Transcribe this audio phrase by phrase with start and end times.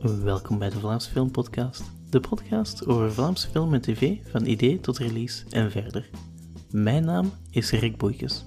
[0.00, 4.80] Welkom bij de Vlaamse Film Podcast, de podcast over Vlaamse film en tv van idee
[4.80, 6.10] tot release en verder.
[6.70, 8.44] Mijn naam is Rick Boeikes.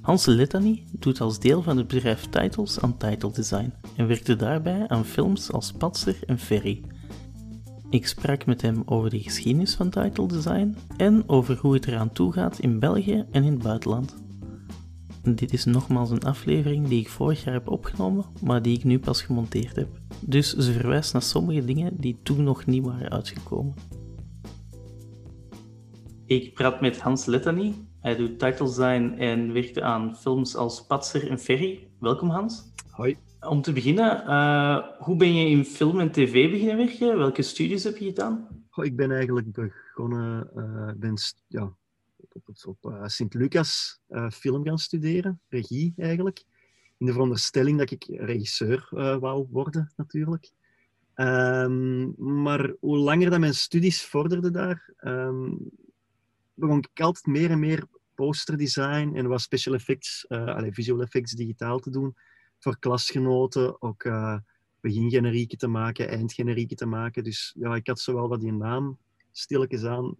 [0.00, 4.88] Hans Letany doet als deel van het bedrijf Titles aan title design en werkte daarbij
[4.88, 6.82] aan films als Patser en Ferry.
[7.90, 12.12] Ik sprak met hem over de geschiedenis van title design en over hoe het eraan
[12.12, 14.22] toe gaat in België en in het buitenland.
[15.22, 18.98] Dit is nogmaals een aflevering die ik vorig jaar heb opgenomen, maar die ik nu
[18.98, 20.01] pas gemonteerd heb.
[20.26, 23.74] Dus ze verwijst naar sommige dingen die toen nog niet waren uitgekomen.
[26.26, 27.74] Ik praat met Hans Letany.
[28.00, 31.88] Hij doet title design en werkte aan films als Patser en Ferry.
[31.98, 32.72] Welkom Hans.
[32.90, 33.16] Hoi.
[33.40, 37.18] Om te beginnen, uh, hoe ben je in film en tv beginnen werken?
[37.18, 38.48] Welke studies heb je gedaan?
[38.70, 41.14] Goh, ik ben eigenlijk begonnen, uh, ben
[41.48, 41.62] ja,
[42.16, 44.00] op, op, op uh, Sint-Lucas
[44.32, 46.44] film gaan studeren, regie eigenlijk.
[47.02, 48.88] In de veronderstelling dat ik regisseur
[49.20, 50.50] wou worden, natuurlijk.
[51.14, 55.58] Um, maar hoe langer dat mijn studies vorderden daar, um,
[56.54, 61.78] begon ik altijd meer en meer posterdesign en wat special effects, allez, visual effects digitaal
[61.78, 62.16] te doen
[62.58, 64.38] voor klasgenoten ook uh,
[64.80, 67.24] begingenerieken te maken, eindgenerieken te maken.
[67.24, 68.98] Dus ja, ik had zowel wat die naam
[69.32, 70.16] stilletjes aan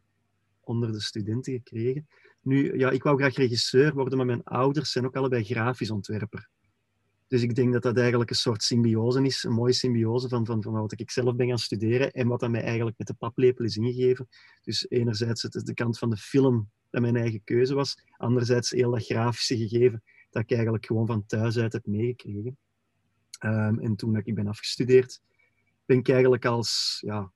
[0.61, 2.09] onder de studenten gekregen.
[2.41, 6.51] Nu, ja, ik wou graag regisseur worden, maar mijn ouders zijn ook allebei grafisch ontwerper.
[7.33, 10.63] Dus ik denk dat dat eigenlijk een soort symbiose is, een mooie symbiose van, van,
[10.63, 13.65] van wat ik zelf ben gaan studeren en wat dat mij eigenlijk met de paplepel
[13.65, 14.29] is ingegeven.
[14.63, 18.91] Dus enerzijds het de kant van de film dat mijn eigen keuze was, anderzijds heel
[18.91, 22.57] dat grafische gegeven dat ik eigenlijk gewoon van thuis uit heb meegekregen.
[23.45, 25.21] Um, en toen ik ben afgestudeerd,
[25.85, 27.33] ben ik eigenlijk als, ja,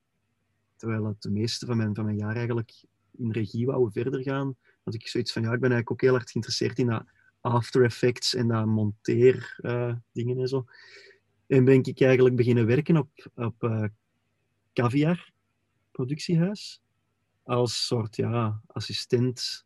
[0.75, 4.55] terwijl het de meeste van mijn, van mijn jaar eigenlijk in regie wou verder gaan,
[4.83, 7.03] had ik zoiets van, ja, ik ben eigenlijk ook heel erg geïnteresseerd in dat
[7.47, 10.65] After Effects en dat monteer uh, dingen en zo.
[11.47, 13.83] En ben ik eigenlijk beginnen werken op, op uh,
[14.73, 15.31] Caviar,
[15.91, 16.81] productiehuis,
[17.43, 19.65] als soort ja, assistent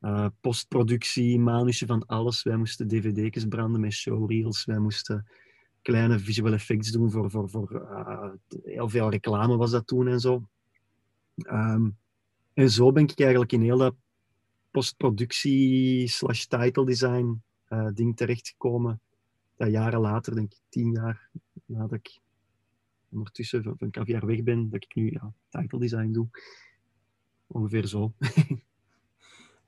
[0.00, 2.42] uh, postproductie, manusje van alles.
[2.42, 4.64] Wij moesten dvd's branden met showreels.
[4.64, 5.26] Wij moesten
[5.82, 7.88] kleine visual effects doen voor, voor, voor
[8.64, 10.48] heel veel reclame was dat toen en zo.
[11.34, 11.98] Um,
[12.54, 13.94] en zo ben ik eigenlijk in heel dat
[14.70, 19.00] postproductie slash title design uh, ding terechtgekomen.
[19.56, 21.30] Dat jaren later, denk ik tien jaar
[21.64, 22.18] nadat ik
[23.12, 26.28] ondertussen van, van Caviar weg ben, dat ik nu ja, title design doe.
[27.46, 28.12] Ongeveer zo.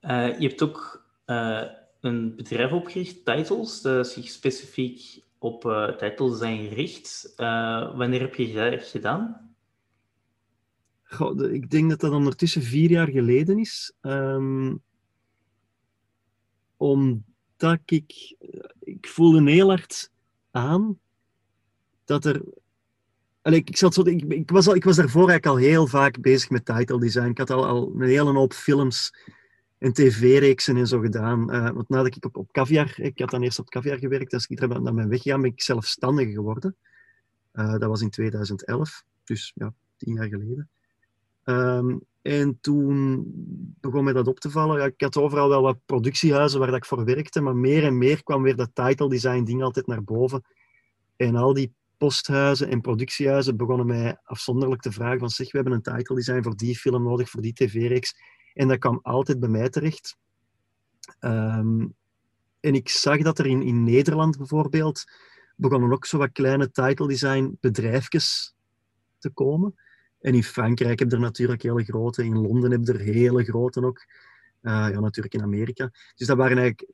[0.01, 1.65] Uh, je hebt ook uh,
[2.01, 7.33] een bedrijf opgericht, Titles, dat zich specifiek op uh, titles zijn gericht.
[7.97, 9.55] wanneer heb je dat gedaan?
[11.03, 13.95] Goh, ik denk dat dat ondertussen vier jaar geleden is.
[14.01, 14.83] Um,
[16.83, 18.37] omdat ik...
[18.81, 20.11] Ik voelde heel hard
[20.51, 20.99] aan
[22.05, 22.43] dat er
[23.43, 26.21] Allee, ik, zat zo, ik, ik, was al, ik was daarvoor eigenlijk al heel vaak
[26.21, 27.29] bezig met title design.
[27.29, 29.15] Ik had al, al een hele hoop films
[29.79, 31.55] en tv-reeksen en zo gedaan.
[31.55, 34.47] Uh, want nadat ik op, op Caviar, ik had dan eerst op Caviar gewerkt, als
[34.47, 36.77] ik er naar mijn weggegaan ben ik zelfstandig geworden.
[37.55, 40.69] Uh, dat was in 2011, dus ja, tien jaar geleden.
[41.45, 43.25] Um, en toen
[43.81, 44.85] begon mij dat op te vallen.
[44.85, 48.23] Ik had overal wel wat productiehuizen waar dat ik voor werkte, maar meer en meer
[48.23, 50.43] kwam weer dat title design ding altijd naar boven.
[51.17, 55.75] En al die posthuizen en productiehuizen begonnen mij afzonderlijk te vragen van zeg, we hebben
[55.75, 58.15] een title design voor die film nodig, voor die tv-reeks.
[58.55, 60.17] En dat kwam altijd bij mij terecht.
[61.21, 61.95] Um,
[62.61, 65.05] en ik zag dat er in, in Nederland bijvoorbeeld
[65.57, 68.55] begonnen ook zo wat kleine title design bedrijfjes
[69.19, 69.75] te komen.
[70.23, 73.45] En in Frankrijk heb je er natuurlijk hele grote, in Londen heb je er hele
[73.45, 74.07] grote ook.
[74.63, 75.91] Uh, ja, natuurlijk in Amerika.
[76.15, 76.93] Dus dat waren eigenlijk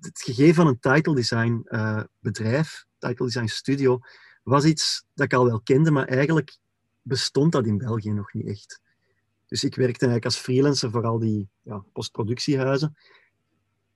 [0.00, 3.98] het gegeven van een title design uh, bedrijf, title design studio,
[4.42, 6.58] was iets dat ik al wel kende, maar eigenlijk
[7.02, 8.80] bestond dat in België nog niet echt.
[9.46, 12.96] Dus ik werkte eigenlijk als freelancer voor al die ja, postproductiehuizen.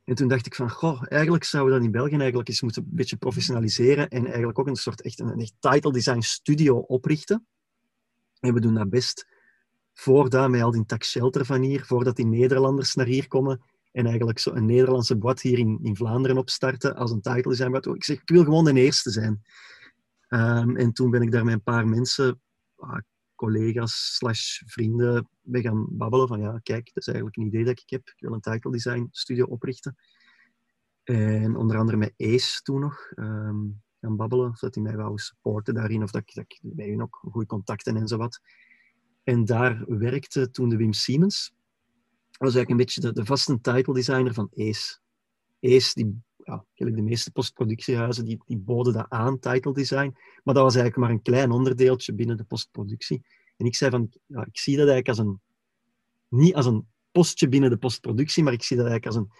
[0.05, 2.83] En toen dacht ik van, goh, eigenlijk zouden we dat in België eigenlijk eens moeten
[2.83, 7.47] een beetje professionaliseren en eigenlijk ook een soort echt een, echt title design studio oprichten.
[8.41, 9.27] En we doen dat best
[9.93, 14.07] voordat met al die tax shelter van hier, voordat die Nederlanders naar hier komen en
[14.07, 17.95] eigenlijk zo een Nederlandse boîte hier in, in Vlaanderen opstarten als een title design.
[17.95, 19.43] Ik zeg, ik wil gewoon de eerste zijn.
[20.29, 22.41] Um, en toen ben ik daar met een paar mensen,
[22.77, 22.99] ah,
[23.35, 27.81] collega's slash vrienden mee gaan babbelen van ja, kijk, dat is eigenlijk een idee dat
[27.81, 28.09] ik heb.
[28.09, 29.97] Ik wil een title design studio oprichten.
[31.03, 35.19] En onder andere met Ace toen nog um, gaan babbelen, of dat die mij wou
[35.19, 38.41] supporten daarin, of dat ik, dat bij hun ook goede contacten en zo wat.
[39.25, 41.55] En daar werkte toen de Wim Siemens.
[42.31, 44.99] Dat was eigenlijk een beetje de, de vaste title designer van Ace.
[45.61, 50.17] Ace, die, ja, de meeste postproductiehuizen, die, die boden dat aan, title design.
[50.43, 53.23] Maar dat was eigenlijk maar een klein onderdeeltje binnen de postproductie.
[53.57, 55.41] En ik zei van, ja, ik zie dat eigenlijk als een,
[56.29, 59.33] niet als een postje binnen de postproductie, maar ik zie dat eigenlijk als een,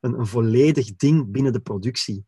[0.00, 2.24] een, een volledig ding binnen de productie.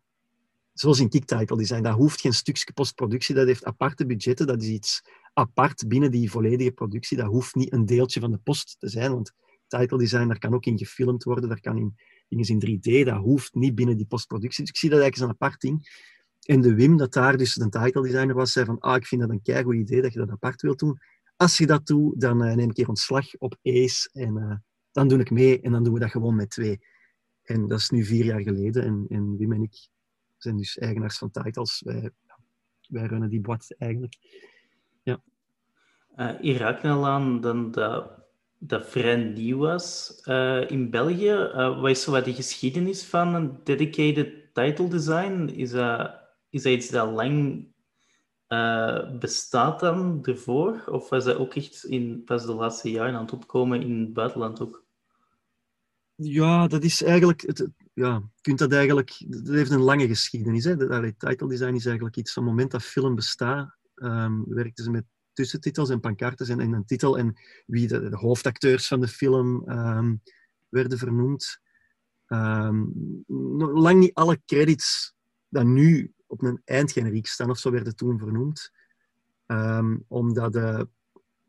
[0.80, 1.82] Zoals in Title Design.
[1.82, 5.02] Dat hoeft geen stukje postproductie, dat heeft aparte budgetten, dat is iets
[5.32, 7.16] apart binnen die volledige productie.
[7.16, 9.32] Dat hoeft niet een deeltje van de post te zijn, want
[9.66, 11.96] title design, daar kan ook in gefilmd worden, daar kan in
[12.28, 14.60] dingen in 3D, dat hoeft niet binnen die postproductie.
[14.60, 16.06] Dus ik zie dat eigenlijk als een apart ding.
[16.42, 19.20] En de Wim, dat daar dus de title designer was, zei van, ah, ik vind
[19.20, 20.98] dat een keigoed idee dat je dat apart wilt doen.
[21.36, 24.54] Als je dat doet, dan uh, neem ik hier ontslag op Ace en uh,
[24.92, 26.78] dan doe ik mee en dan doen we dat gewoon met twee.
[27.42, 29.88] En dat is nu vier jaar geleden en, en Wim en ik
[30.38, 31.82] zijn dus eigenaars van titles.
[31.84, 32.10] Wij,
[32.88, 34.16] wij runnen die boîte eigenlijk.
[35.02, 35.20] Ja.
[36.16, 38.10] Uh, hier raak al aan dan dat,
[38.58, 41.32] dat vrij nieuw was uh, in België.
[41.32, 45.48] Uh, wat is zo wat de geschiedenis van een dedicated title design?
[45.54, 46.20] Is dat,
[46.50, 47.66] is iets dat lang
[49.18, 50.84] bestaat dan ervoor?
[50.86, 54.12] Of was dat ook echt in, pas de laatste jaren aan het opkomen in het
[54.12, 54.86] buitenland ook?
[56.20, 57.40] Ja, dat is eigenlijk...
[57.40, 59.24] Het, ja, kunt dat eigenlijk...
[59.26, 60.64] Dat heeft een lange geschiedenis.
[60.64, 60.76] Hè.
[60.76, 62.36] De, title design is eigenlijk iets...
[62.36, 66.72] Op het moment dat film bestaat, um, werkten ze met tussentitels en pancartes en, en
[66.72, 67.34] een titel en
[67.66, 70.22] wie de, de hoofdacteurs van de film um,
[70.68, 71.60] werden vernoemd.
[72.26, 72.92] Um,
[73.56, 75.14] lang niet alle credits
[75.48, 78.72] die nu op een eindgeneriek staan of zo werden toen vernoemd.
[80.08, 80.82] Omdat uh,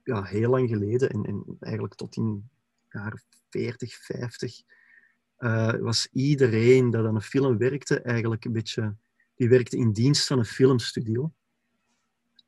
[0.03, 2.49] ja, heel lang geleden, en, en eigenlijk tot in
[2.99, 4.61] jaren 40, 50,
[5.39, 8.95] uh, was iedereen dat aan een film werkte eigenlijk een beetje...
[9.35, 11.33] Die werkte in dienst van een filmstudio.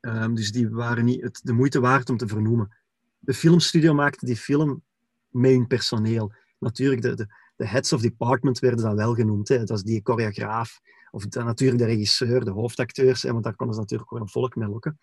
[0.00, 2.76] Um, dus die waren niet het, de moeite waard om te vernoemen.
[3.18, 4.82] De filmstudio maakte die film
[5.28, 6.32] met hun personeel.
[6.58, 7.26] Natuurlijk, de, de,
[7.56, 9.48] de heads of department werden dan wel genoemd.
[9.48, 9.64] Hè.
[9.64, 13.74] Dat is die choreograaf, of de, natuurlijk de regisseur, de hoofdacteurs, hè, want daar konden
[13.74, 14.98] ze natuurlijk ook een volk mee lokken.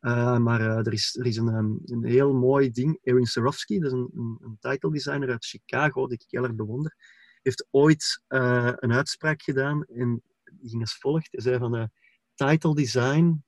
[0.00, 2.98] Uh, maar uh, er is, er is een, um, een heel mooi ding.
[3.02, 6.54] Erin Sarofsky, dat is een, een, een title designer uit Chicago, die ik heel erg
[6.54, 6.96] bewonder,
[7.42, 11.28] heeft ooit uh, een uitspraak gedaan en die ging als volgt.
[11.30, 11.90] Hij zei van,
[12.34, 13.44] title design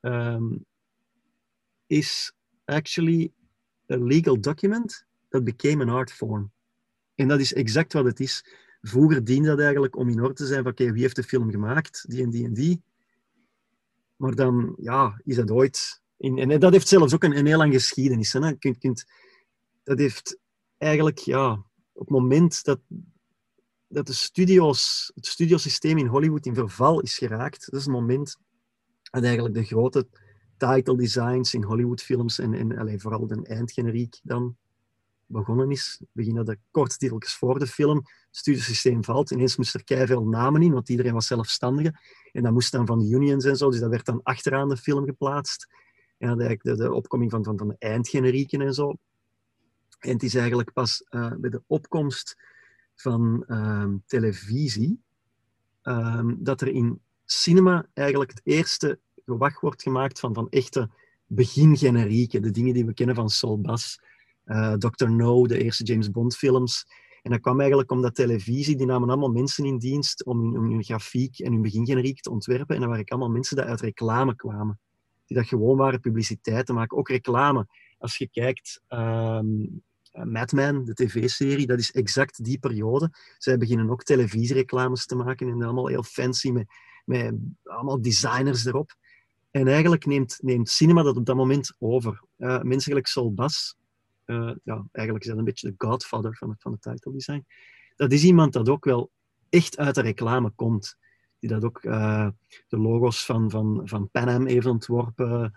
[0.00, 0.64] um,
[1.86, 2.32] is
[2.64, 3.32] actually
[3.90, 6.52] a legal document that became an art form.
[7.14, 8.44] En dat is exact wat het is.
[8.80, 11.50] Vroeger diende dat eigenlijk om in orde te zijn van oké, wie heeft de film
[11.50, 12.04] gemaakt?
[12.08, 12.82] Die en die en die.
[14.22, 16.00] Maar dan ja, is dat ooit...
[16.16, 18.32] In, en dat heeft zelfs ook een, een heel lange geschiedenis.
[18.32, 18.56] Hè?
[19.82, 20.38] Dat heeft
[20.78, 21.52] eigenlijk, ja,
[21.92, 22.80] op het moment dat,
[23.88, 28.36] dat de studio's, het studiosysteem in Hollywood in verval is geraakt, dat is het moment
[29.10, 30.08] en eigenlijk de grote
[30.56, 34.56] title designs in Hollywoodfilms en, en vooral de eindgeneriek dan
[35.26, 36.00] begonnen is.
[36.12, 37.96] Beginnen de korttiteltjes voor de film.
[37.96, 39.30] Het studiosysteem valt.
[39.30, 42.00] Ineens moest er veel namen in, want iedereen was zelfstandige.
[42.32, 43.70] En dat moest dan van de unions en zo.
[43.70, 45.68] Dus dat werd dan achteraan de film geplaatst.
[46.18, 48.96] En eigenlijk de, de opkoming van, van, van de eindgenerieken en zo.
[49.98, 52.36] En het is eigenlijk pas uh, bij de opkomst
[52.94, 55.02] van uh, televisie
[55.82, 60.90] uh, dat er in cinema eigenlijk het eerste gewacht wordt gemaakt van, van echte
[61.26, 62.42] begingenerieken.
[62.42, 64.00] De dingen die we kennen van Saul Bass,
[64.46, 65.10] uh, Dr.
[65.10, 66.86] No, de eerste James Bond films.
[67.22, 71.38] En dat kwam eigenlijk omdat televisie, die namen allemaal mensen in dienst om hun, grafiek
[71.38, 72.74] en hun begingeneriek te ontwerpen.
[72.74, 74.80] En dat waren allemaal mensen die uit reclame kwamen.
[75.26, 76.96] Die dat gewoon waren publiciteit te maken.
[76.96, 77.66] Ook reclame.
[77.98, 79.82] Als je kijkt, um,
[80.12, 83.10] Mad Men, de tv-serie, dat is exact die periode.
[83.38, 86.66] Zij beginnen ook televisiereclames te maken en allemaal heel fancy met
[87.04, 88.94] met allemaal designers erop.
[89.50, 92.22] En eigenlijk neemt, neemt cinema dat op dat moment over.
[92.38, 93.76] Uh, mensen gelijk Sol Bas,
[94.32, 97.46] uh, ja, eigenlijk is dat een beetje de godfather van het, van het title design.
[97.96, 99.10] Dat is iemand dat ook wel
[99.48, 100.96] echt uit de reclame komt.
[101.38, 102.28] Die dat ook uh,
[102.68, 105.52] de logo's van, van, van Pan Am heeft ontworpen.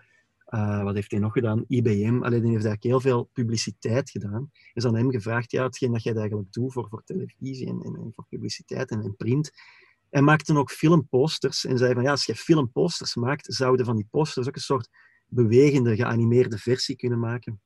[0.82, 1.64] wat heeft hij nog gedaan?
[1.68, 2.22] IBM.
[2.22, 4.50] Alleen die heeft eigenlijk heel veel publiciteit gedaan.
[4.72, 7.94] Is aan hem gevraagd, ja, hetgeen dat jij eigenlijk doet voor, voor televisie en, en,
[7.94, 9.52] en voor publiciteit en, en print,
[10.10, 14.06] hij maakte ook filmposters en zei van ja, als je filmposters maakt, zouden van die
[14.10, 14.88] posters ook een soort
[15.26, 17.60] bewegende, geanimeerde versie kunnen maken.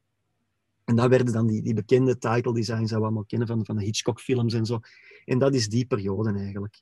[0.90, 3.76] En dat werden dan die, die bekende title designs die we allemaal kennen van, van
[3.76, 4.80] de Hitchcock-films en zo.
[5.24, 6.80] En dat is die periode eigenlijk.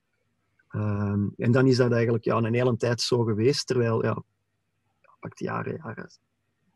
[0.71, 4.23] Um, en dan is dat eigenlijk ja, een hele tijd zo geweest, terwijl, ja,
[5.21, 6.11] pak de jaren, jaren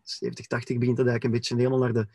[0.03, 2.07] 70, 80 begint dat eigenlijk een beetje helemaal naar de,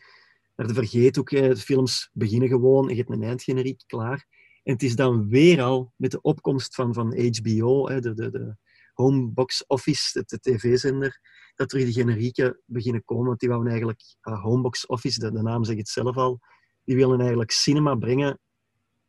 [0.55, 1.29] naar de vergeethoek.
[1.29, 4.27] De films beginnen gewoon en je hebt een eindgeneriek klaar.
[4.63, 8.29] En het is dan weer al met de opkomst van, van HBO, hè, de, de,
[8.31, 8.55] de
[8.97, 11.19] Homebox Office, de, tv-zender,
[11.55, 13.25] dat er die generieken beginnen komen.
[13.25, 16.39] Want die wouden eigenlijk, Homebox Office, de, de naam zegt het zelf al,
[16.83, 18.39] die willen eigenlijk cinema brengen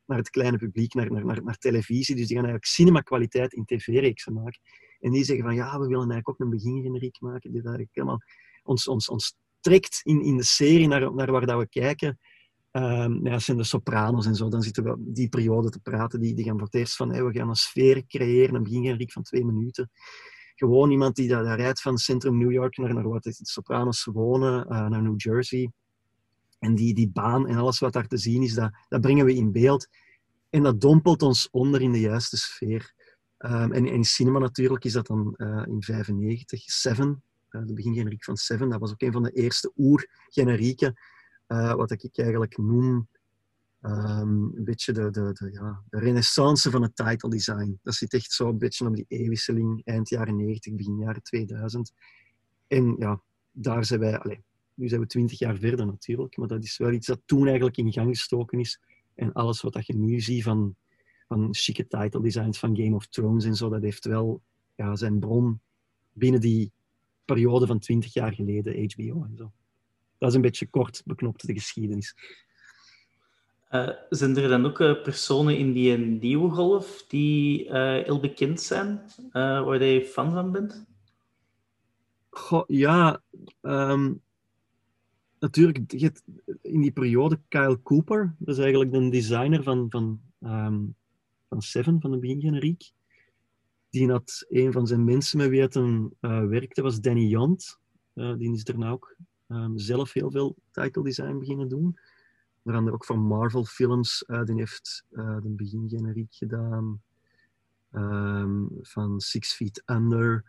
[0.07, 2.17] naar het kleine publiek, naar, naar, naar, televisie.
[2.17, 4.61] Dus die gaan eigenlijk cinema-kwaliteit in tv-reeksen maken.
[5.01, 7.53] En die zeggen van ja, we willen eigenlijk ook een begingeneriek maken.
[7.53, 8.23] Die eigenlijk helemaal
[8.63, 12.19] ons, ons, ons trekt in, in de serie naar, naar waar dat we kijken.
[12.73, 14.49] Um, ja, zijn de sopranos en zo.
[14.49, 16.21] Dan zitten we die periode te praten.
[16.21, 19.13] Die, die gaan voor het eerst van hey, we gaan een sfeer creëren, een begingeneriek
[19.13, 19.91] van twee minuten.
[20.55, 24.67] Gewoon iemand die daar, rijdt van centrum New York naar, naar wat het, Sopranos wonen,
[24.73, 25.73] uh, naar New Jersey.
[26.59, 29.35] En die, die baan en alles wat daar te zien is, dat, dat brengen we
[29.35, 29.89] in beeld.
[30.51, 32.95] En dat dompelt ons onder in de juiste sfeer.
[33.39, 38.25] Um, en in cinema natuurlijk is dat dan uh, in 95, Seven, uh, de begingeneriek
[38.25, 38.69] van Seven.
[38.69, 40.95] Dat was ook een van de eerste oer-generieken,
[41.49, 43.09] uh, wat ik eigenlijk noem
[43.83, 47.79] um, een beetje de, de, de, ja, de renaissance van het title design.
[47.83, 51.93] Dat zit echt zo een beetje op die eeuwwisseling, eind jaren 90, begin jaren 2000.
[52.67, 53.21] En ja,
[53.53, 54.39] daar zijn wij, allez,
[54.75, 57.77] nu zijn we twintig jaar verder natuurlijk, maar dat is wel iets dat toen eigenlijk
[57.77, 58.81] in gang gestoken is.
[59.15, 60.77] En alles wat je nu ziet van,
[61.29, 64.43] van chique title designs van Game of Thrones en zo, dat heeft wel
[64.75, 65.61] ja, zijn bron
[66.13, 66.73] binnen die
[67.25, 69.53] periode van twintig jaar geleden, HBO en zo.
[70.19, 72.15] Dat is een beetje kort beknopt de geschiedenis.
[73.71, 78.61] Uh, zijn er dan ook uh, personen in die nieuwe golf die uh, heel bekend
[78.61, 79.01] zijn,
[79.33, 80.87] waar je fan van bent?
[82.31, 83.23] Goh, ja,
[83.63, 84.23] um,
[85.39, 85.93] natuurlijk,
[86.63, 90.95] in die periode Kyle Cooper, dat is eigenlijk de designer van, van, um,
[91.49, 92.91] van Seven, van de begingeneriek.
[93.91, 96.17] Die had een van zijn mensen met wie het een,
[96.49, 97.79] werkte, was Danny Jant.
[98.15, 99.17] Die is daarna ook
[99.49, 101.99] um, zelf heel veel title design beginnen doen.
[102.63, 104.25] Onder andere ook van Marvel films.
[104.27, 107.01] Uh, die heeft de begingeneriek gedaan.
[107.93, 110.45] Um, van Six Feet Under.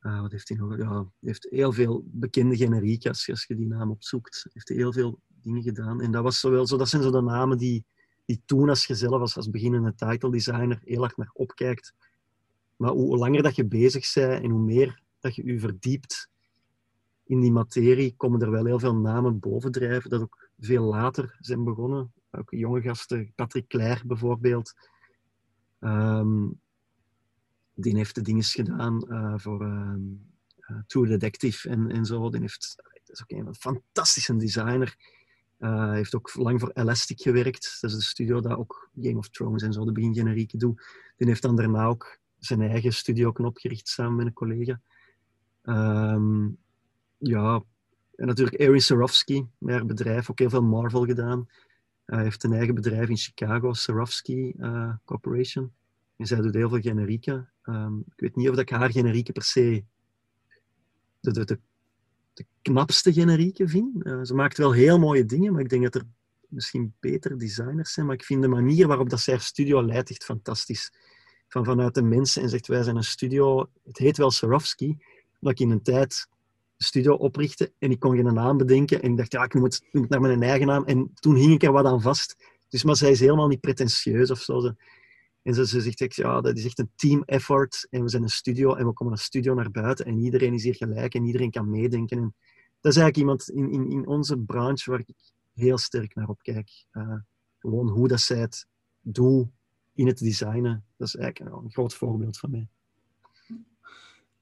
[0.00, 0.76] Uh, wat heeft hij nog?
[0.76, 4.46] Ja, heeft heel veel bekende generieken, als, als je die naam opzoekt.
[4.52, 6.00] Heeft heel veel dingen gedaan.
[6.00, 7.84] En dat, was zo wel zo, dat zijn zo de namen die,
[8.24, 11.94] die toen als je zelf als, als beginnende title designer heel erg naar opkijkt.
[12.76, 16.30] Maar hoe langer dat je bezig bent en hoe meer dat je je verdiept
[17.24, 21.64] in die materie, komen er wel heel veel namen bovendrijven, dat ook veel later zijn
[21.64, 22.12] begonnen.
[22.30, 24.74] Ook jonge gasten, Patrick Claire bijvoorbeeld.
[25.80, 26.60] Um,
[27.74, 29.66] die heeft de dingen gedaan uh, voor
[30.88, 32.30] uh, Detective en, en zo.
[32.30, 34.96] Die heeft, dat is ook een fantastische designer.
[35.58, 37.78] Uh, heeft ook lang voor Elastic gewerkt.
[37.80, 40.82] Dat is de studio dat ook Game of Thrones en zo de begingenerieken doet.
[41.16, 44.80] Die heeft dan daarna ook zijn eigen studio opgericht samen met een collega.
[45.62, 46.58] Um,
[47.18, 47.62] ja,
[48.14, 51.48] en natuurlijk Erin Sarofsky, met haar bedrijf, ook heel veel Marvel gedaan.
[52.04, 55.72] Hij heeft een eigen bedrijf in Chicago, Sarofsky uh, Corporation.
[56.16, 57.50] En zij doet heel veel generieken.
[57.64, 59.84] Um, ik weet niet of ik haar generieken per se
[61.20, 64.06] de, de, de, knapste generieken vind.
[64.06, 66.06] Uh, ze maakt wel heel mooie dingen, maar ik denk dat er
[66.48, 68.06] misschien betere designers zijn.
[68.06, 70.92] Maar ik vind de manier waarop dat zij haar studio leidt echt fantastisch.
[71.48, 73.70] Van vanuit de mensen en zegt wij zijn een studio.
[73.84, 74.98] Het heet wel Swarovski,
[75.40, 76.28] dat ik in een tijd
[76.76, 79.02] studio oprichtte en ik kon geen naam bedenken.
[79.02, 80.84] En ik dacht, ja, ik noem het naar mijn eigen naam.
[80.84, 82.36] En toen hing ik er wat aan vast.
[82.68, 84.74] Dus, maar zij is helemaal niet pretentieus of zo.
[85.42, 87.86] En ze, ze zegt, ja, dat is echt een team effort.
[87.90, 90.06] En we zijn een studio en we komen een studio naar buiten.
[90.06, 92.18] En iedereen is hier gelijk en iedereen kan meedenken.
[92.18, 92.34] En
[92.80, 95.14] dat is eigenlijk iemand in, in, in onze branche waar ik
[95.54, 96.70] heel sterk naar opkijk.
[96.92, 97.14] Uh,
[97.58, 98.66] gewoon hoe dat zij het
[99.00, 99.48] doet
[99.94, 100.84] in het designen.
[100.96, 102.68] Dat is eigenlijk een groot voorbeeld van mij.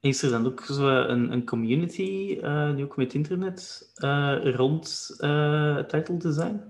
[0.03, 5.15] Is er dan ook zo een, een community, uh, nu ook met internet, uh, rond
[5.87, 6.61] title design?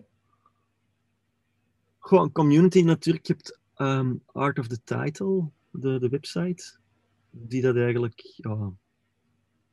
[2.00, 3.28] Gewoon community natuurlijk.
[3.28, 6.78] Je hebt um, Art of the Title, de, de website,
[7.30, 8.40] die dat eigenlijk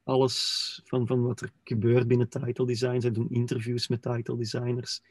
[0.02, 3.00] alles van, van wat er gebeurt binnen title design.
[3.00, 5.02] Zij doen interviews met title designers.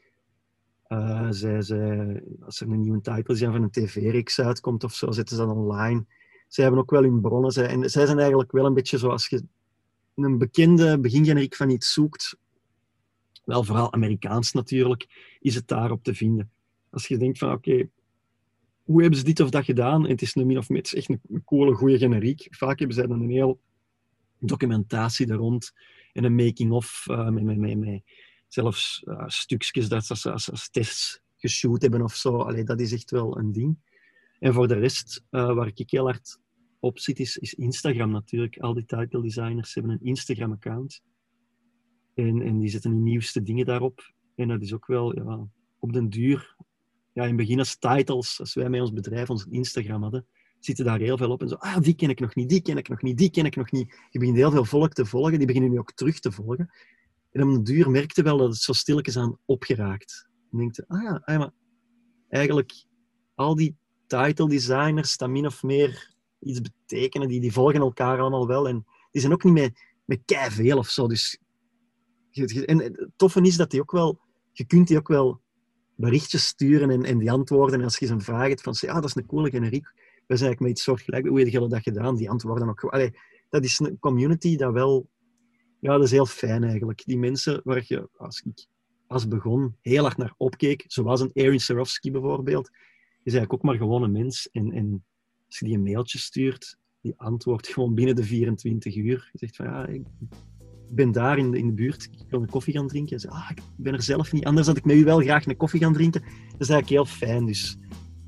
[1.30, 5.36] Zij, zij, als er een nieuwe title design van een tv-reeks uitkomt of zo, zetten
[5.36, 6.06] ze dat online.
[6.50, 7.50] Zij hebben ook wel hun bronnen.
[7.50, 9.42] Zij, en zij zijn eigenlijk wel een beetje zoals je
[10.14, 12.36] een bekende begingeneriek van iets zoekt.
[13.44, 16.50] Wel vooral Amerikaans natuurlijk, is het daarop te vinden.
[16.90, 17.88] Als je denkt van oké,
[18.82, 20.04] hoe hebben ze dit of dat gedaan?
[20.04, 22.46] En het is, een min of meer, echt een, coole, goede generiek.
[22.50, 23.60] Vaak hebben zij dan een heel
[24.38, 25.72] documentatie daar rond
[26.12, 28.02] en een making-of uh, met, met, met,
[28.48, 32.36] zelfs uh, stukjes dat ze als, als, tests geshoot hebben of zo.
[32.36, 33.76] Allee, dat is echt wel een ding.
[34.40, 36.40] En voor de rest, uh, waar ik heel hard
[36.78, 38.58] op zit, is, is Instagram natuurlijk.
[38.58, 41.02] Al die title designers hebben een Instagram-account.
[42.14, 44.12] En, en die zetten hun nieuwste dingen daarop.
[44.34, 46.56] En dat is ook wel ja, op den duur
[47.12, 50.26] ja, in het begin als titles, als wij met ons bedrijf ons Instagram hadden,
[50.58, 51.42] zitten daar heel veel op.
[51.42, 53.44] En zo, ah, die ken ik nog niet, die ken ik nog niet, die ken
[53.44, 53.94] ik nog niet.
[54.10, 56.70] Je begint heel veel volk te volgen, die beginnen nu ook terug te volgen.
[57.30, 60.28] En op de duur merkte wel dat het zo stilletjes aan opgeraakt.
[60.52, 61.52] En denkt, ah ja, ah ja maar
[62.28, 62.86] eigenlijk
[63.34, 63.76] al die
[64.10, 68.68] title designers dat min of meer iets betekenen, die, die volgen elkaar allemaal wel.
[68.68, 69.72] En die zijn ook niet met,
[70.04, 70.20] met
[70.52, 71.08] veel of zo.
[71.08, 71.38] Dus,
[72.64, 74.20] en het toffe is dat die ook wel,
[74.52, 75.40] je kunt die ook wel
[75.96, 77.78] berichtjes sturen en, en die antwoorden.
[77.78, 79.86] En als je ze een vraag hebt van, ja, dat is een coole generiek.
[80.26, 81.26] We zijn eigenlijk met iets soortgelijk.
[81.26, 82.16] Hoe heb je dat gedaan?
[82.16, 83.12] Die antwoorden ook gewoon.
[83.48, 85.08] dat is een community dat wel...
[85.80, 87.02] Ja, dat is heel fijn eigenlijk.
[87.04, 88.66] Die mensen waar je, als ik
[89.10, 92.70] als begon, heel hard naar opkeek, zoals een Erin Sarofsky bijvoorbeeld,
[93.22, 94.50] is eigenlijk ook maar gewoon een mens.
[94.50, 95.04] En, en
[95.46, 99.28] als je die een mailtje stuurt, die antwoordt gewoon binnen de 24 uur.
[99.32, 100.02] Je zegt van ja, ik
[100.90, 103.16] ben daar in de, in de buurt, ik wil een koffie gaan drinken.
[103.16, 105.46] Je zegt, ah, ik ben er zelf niet, anders had ik met u wel graag
[105.46, 106.20] een koffie gaan drinken.
[106.20, 107.46] Dat is eigenlijk heel fijn.
[107.46, 107.78] Dus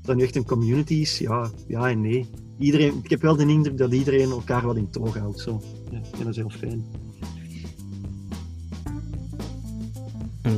[0.01, 2.29] dat nu echt een community is, ja, ja en nee.
[2.59, 5.39] Iedereen, ik heb wel de indruk dat iedereen elkaar wat in toog houdt.
[5.39, 5.61] Zo.
[5.91, 6.85] Ja, dat is heel fijn.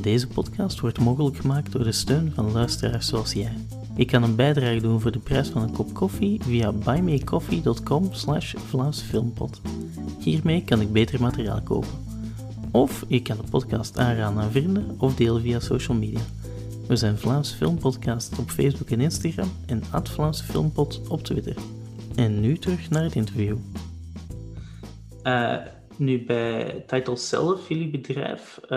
[0.06, 3.65] Deze podcast wordt mogelijk gemaakt door de steun van luisteraars zoals jij.
[3.98, 8.56] Ik kan een bijdrage doen voor de prijs van een kop koffie via buymeacoffee.com slash.
[10.20, 12.04] Hiermee kan ik beter materiaal kopen.
[12.72, 16.20] Of ik kan de podcast aanraden aan vrienden of delen via social media.
[16.88, 21.56] We zijn Vlaams Filmpodcast op Facebook en Instagram en at Vlaams Filmpot op Twitter.
[22.16, 23.58] En nu terug naar het interview.
[25.24, 25.58] Uh,
[25.98, 28.70] nu bij Title zelf, jullie bedrijf, uh,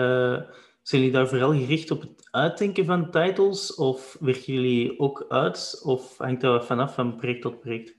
[0.81, 5.81] zijn jullie daar vooral gericht op het uitdenken van titles of werken jullie ook uit
[5.83, 7.97] of hangt dat vanaf van project tot project?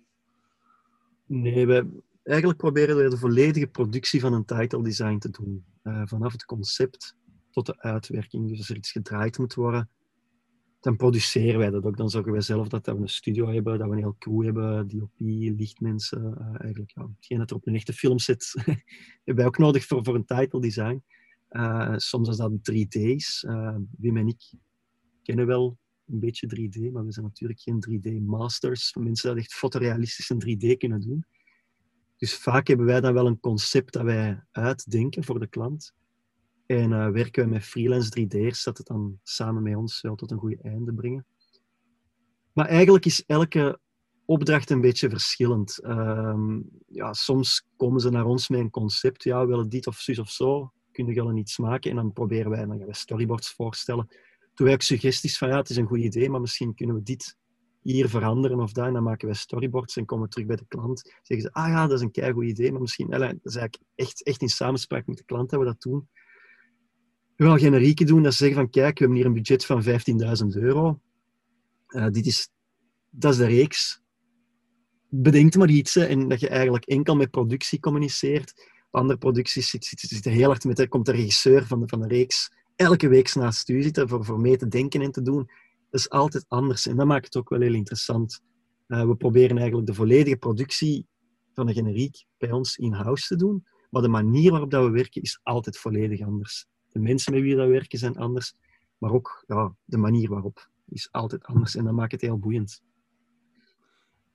[1.26, 1.84] Nee, wij
[2.22, 5.64] eigenlijk proberen we de volledige productie van een title design te doen.
[5.82, 7.16] Uh, vanaf het concept
[7.50, 8.48] tot de uitwerking.
[8.48, 9.90] Dus als er iets gedraaid moet worden,
[10.80, 11.96] dan produceren wij dat ook.
[11.96, 14.88] Dan zorgen wij zelf dat, we een studio hebben, dat we een heel crew hebben,
[14.88, 16.36] DOP, lichtmensen.
[16.40, 18.52] Uh, eigenlijk, ja, hetgeen dat er op een echte film zit,
[19.24, 21.02] hebben wij ook nodig voor, voor een title design.
[21.50, 23.44] Uh, soms is dat 3D's.
[23.44, 24.52] Uh, Wim en ik
[25.22, 28.94] kennen wel een beetje 3D, maar we zijn natuurlijk geen 3D-masters.
[28.94, 31.24] Mensen die echt fotorealistisch in 3D kunnen doen.
[32.16, 35.94] Dus vaak hebben wij dan wel een concept dat wij uitdenken voor de klant.
[36.66, 40.30] En uh, werken we met freelance 3D'ers, dat het dan samen met ons wel tot
[40.30, 41.26] een goed einde brengen.
[42.52, 43.80] Maar eigenlijk is elke
[44.24, 45.84] opdracht een beetje verschillend.
[45.84, 49.22] Um, ja, soms komen ze naar ons met een concept.
[49.22, 50.72] Ja, we willen dit of zus of zo
[51.04, 51.90] kun je al iets maken?
[51.90, 54.08] En dan proberen wij, dan gaan we storyboards voorstellen.
[54.54, 57.36] Toen ook suggesties van, ja, het is een goed idee, maar misschien kunnen we dit
[57.82, 58.86] hier veranderen of daar.
[58.86, 61.12] En dan maken wij storyboards en komen we terug bij de klant.
[61.22, 63.10] Zeggen ze, ah ja, dat is een keigoed idee, maar misschien...
[63.10, 66.08] Dat is eigenlijk echt, echt in samenspraak met de klant dat we dat doen.
[67.36, 69.84] We willen generieke doen, dat ze zeggen van, kijk, we hebben hier een budget van
[69.84, 71.00] 15.000 euro.
[71.88, 72.50] Uh, dit is,
[73.10, 74.02] dat is de reeks.
[75.08, 80.10] Bedenk maar iets, en dat je eigenlijk enkel met productie communiceert andere producties zitten zit,
[80.10, 83.34] zit heel hard met, er komt de regisseur van de, van de reeks elke week
[83.34, 85.50] naast u zitten voor, voor mee te denken en te doen.
[85.90, 88.40] Dat is altijd anders en dat maakt het ook wel heel interessant.
[88.88, 91.06] Uh, we proberen eigenlijk de volledige productie
[91.54, 95.22] van een generiek bij ons in-house te doen, maar de manier waarop dat we werken
[95.22, 96.66] is altijd volledig anders.
[96.88, 98.54] De mensen met wie we werken zijn anders,
[98.98, 102.82] maar ook ja, de manier waarop is altijd anders en dat maakt het heel boeiend.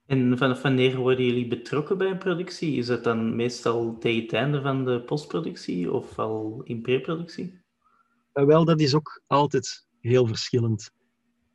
[0.05, 2.75] En vanaf wanneer worden jullie betrokken bij een productie?
[2.75, 7.63] Is dat dan meestal tegen het einde van de postproductie of al in preproductie?
[8.33, 10.91] Uh, wel, dat is ook altijd heel verschillend.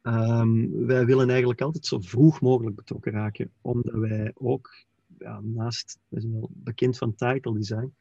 [0.02, 4.70] Um, wij willen eigenlijk altijd zo vroeg mogelijk betrokken raken, omdat wij ook
[5.40, 7.94] naast, wij zijn wel bekend van title design,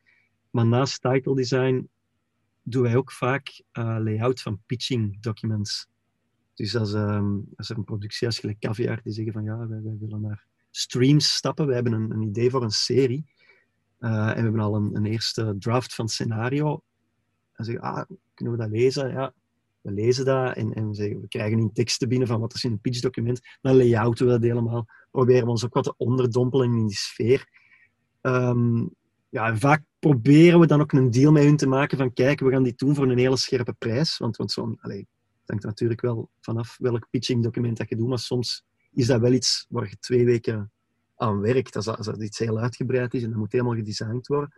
[0.50, 1.90] maar naast title design
[2.64, 5.88] doen wij ook vaak uh, layout van pitching documents.
[6.60, 9.98] Dus als, um, als er een productie gelijk Caviar, die zeggen van ja, wij, wij,
[10.00, 11.68] willen naar streams stappen.
[11.68, 13.26] We hebben een, een idee voor een serie.
[14.00, 16.82] Uh, en we hebben al een, een, eerste draft van het scenario.
[17.54, 19.12] En zeggen, ah, kunnen we dat lezen?
[19.12, 19.34] Ja,
[19.82, 22.64] we lezen dat en, en we, zeggen, we krijgen in teksten binnen van wat is
[22.64, 23.42] in een pitchdocument.
[23.62, 24.86] Dan layouten we dat helemaal.
[25.12, 27.48] Proberen we ons ook wat te onderdompelen in die sfeer.
[28.22, 28.90] Um,
[29.30, 32.40] ja, en vaak proberen we dan ook een deal met hun te maken van kijk,
[32.40, 34.18] we gaan dit doen voor een hele scherpe prijs.
[34.18, 34.80] Want, want zo'n,
[35.50, 39.32] hangt natuurlijk wel vanaf welk pitching document dat je doet, maar soms is dat wel
[39.32, 40.72] iets waar je twee weken
[41.16, 41.76] aan werkt.
[41.76, 44.54] Als dat, dat iets heel uitgebreid is en dat moet helemaal gedesigned worden.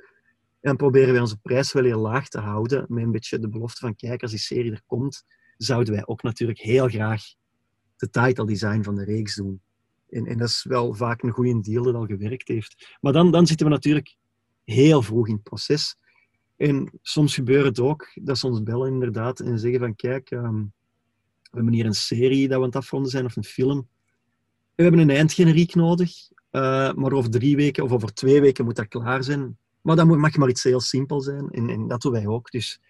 [0.61, 3.49] En dan proberen wij onze prijs wel heel laag te houden, met een beetje de
[3.49, 5.25] belofte van, kijk, als die serie er komt,
[5.57, 7.23] zouden wij ook natuurlijk heel graag
[7.95, 9.61] de title design van de reeks doen.
[10.09, 12.97] En, en dat is wel vaak een goede deal dat al gewerkt heeft.
[13.01, 14.15] Maar dan, dan zitten we natuurlijk
[14.63, 15.95] heel vroeg in het proces.
[16.57, 20.63] En soms gebeurt het ook dat ze ons bellen inderdaad en zeggen van kijk, ehm,
[21.51, 23.87] we hebben hier een serie dat we aan het afronden zijn, of een film.
[24.75, 26.11] We hebben een eindgeneriek nodig,
[26.51, 29.57] uh, maar over drie weken of over twee weken moet dat klaar zijn.
[29.81, 32.51] Maar dan mag maar iets heel simpel zijn, en, dat doen wij ook.
[32.51, 32.81] Dus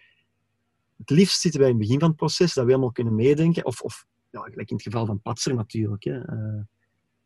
[0.96, 3.64] het liefst zitten wij in het begin van het proces, dat we helemaal kunnen meedenken.
[3.64, 6.04] Of, of ja, gelijk in het geval van Patser natuurlijk.
[6.04, 6.62] Hè, uh,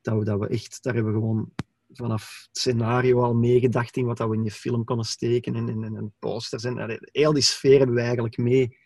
[0.00, 1.52] dat, we, dat we echt, daar hebben we gewoon
[1.92, 5.68] vanaf het scenario al meegedacht in wat dat we in je film konden steken en,
[5.68, 6.64] en, en posters.
[6.64, 8.76] En heel die sfeer hebben we eigenlijk mee,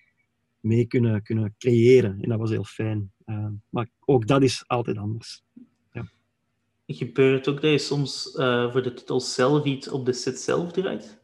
[0.60, 2.20] mee kunnen, kunnen creëren.
[2.20, 3.12] En dat was heel fijn.
[3.26, 5.42] Uh, maar ook dat is altijd anders.
[5.92, 6.08] Ja.
[6.86, 10.38] Gebeurt het ook dat je soms uh, voor de titel zelf iets op de set
[10.38, 11.22] zelf draait?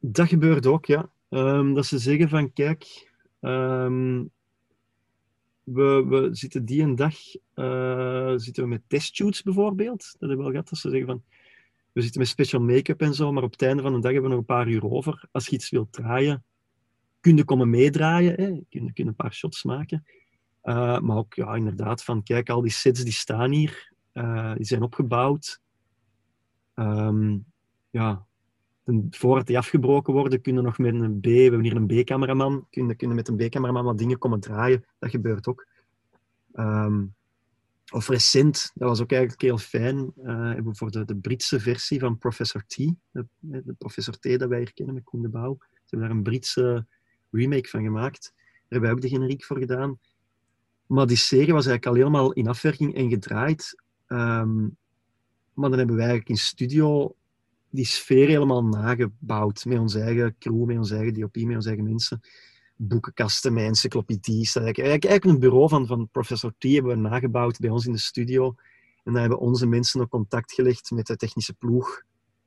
[0.00, 1.10] Dat gebeurt ook, ja.
[1.30, 4.30] Um, dat ze zeggen van, kijk, um,
[5.62, 7.14] we, we zitten die een dag
[7.54, 9.98] uh, zitten we met testshoots bijvoorbeeld.
[9.98, 11.22] Dat hebben we wel gehad, dat ze zeggen van,
[11.92, 14.30] we zitten met special make-up en zo, maar op het einde van de dag hebben
[14.30, 15.28] we nog een paar uur over.
[15.32, 16.44] Als je iets wilt draaien,
[17.20, 18.60] kun je komen meedraaien, hè.
[18.68, 20.04] Kun, je een paar shots maken.
[20.62, 24.66] Uh, maar ook, ja, inderdaad, van kijk, al die sets die staan hier, uh, die
[24.66, 25.60] zijn opgebouwd.
[26.74, 27.44] Um,
[27.90, 28.26] ja,
[29.10, 32.96] voordat die afgebroken worden, kunnen nog met een B, we hebben hier een B-cameraman, kunnen,
[32.96, 34.84] kunnen met een B-cameraman wat dingen komen draaien.
[34.98, 35.66] Dat gebeurt ook.
[36.52, 37.14] Um,
[37.92, 42.00] of recent, dat was ook eigenlijk heel fijn, uh, hebben voor de, de Britse versie
[42.00, 45.56] van Professor T, de, de Professor T dat wij hier kennen met Koen de Bouw,
[45.58, 46.86] ze hebben daar een Britse
[47.30, 48.32] remake van gemaakt.
[48.34, 49.98] Daar hebben wij ook de generiek voor gedaan.
[50.86, 53.82] Maar die serie was eigenlijk al helemaal in afwerking en gedraaid.
[54.08, 54.76] Um,
[55.52, 57.14] maar dan hebben wij eigenlijk in studio
[57.70, 59.64] die sfeer helemaal nagebouwd.
[59.64, 62.20] Met onze eigen crew, met onze eigen DOP, met onze eigen mensen.
[62.76, 64.56] Boekenkasten, mijn encyclopedies.
[64.56, 67.98] Eigenlijk, eigenlijk een bureau van, van Professor T hebben we nagebouwd bij ons in de
[67.98, 68.54] studio.
[69.04, 72.02] En daar hebben onze mensen ook contact gelegd met de technische ploeg.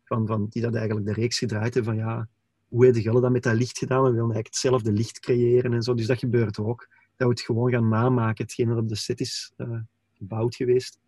[0.05, 1.93] Van, van, die dat eigenlijk de reeks gedraaid hebben.
[1.93, 2.27] Van ja,
[2.71, 4.03] hoe hebben jullie dat met dat licht gedaan?
[4.03, 5.93] We willen eigenlijk hetzelfde licht creëren en zo.
[5.93, 6.87] Dus dat gebeurt ook.
[7.15, 9.79] Dat we het gewoon gaan namaken, hetgeen er op de set is uh,
[10.13, 10.99] gebouwd geweest.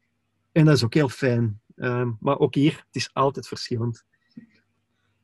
[0.52, 1.62] En dat is ook heel fijn.
[1.76, 4.06] Ehm, maar ook hier, het is altijd verschillend.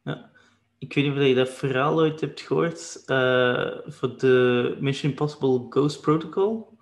[0.04, 0.32] Ja.
[0.78, 3.04] Ik weet niet of je dat verhaal ooit hebt gehoord.
[3.06, 6.78] Uh, voor de Mission Impossible Ghost Protocol.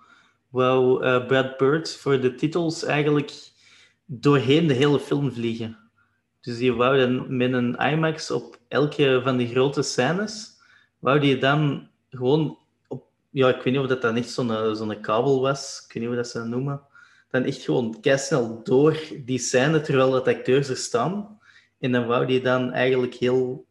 [0.48, 3.32] Wou uh, Brad Bird voor de titels eigenlijk
[4.04, 5.87] doorheen de hele film vliegen.
[6.40, 10.50] Dus die wou dan met een IMAX op elke van die grote scènes,
[10.98, 13.04] wou die dan gewoon op...
[13.30, 15.84] Ja, ik weet niet of dat dan echt zo'n zo'n kabel was.
[15.86, 16.82] Ik weet niet hoe dat ze dat noemen
[17.30, 21.38] dan echt gewoon snel door die scène terwijl de acteurs er staan.
[21.78, 23.66] En dan wou die dan eigenlijk heel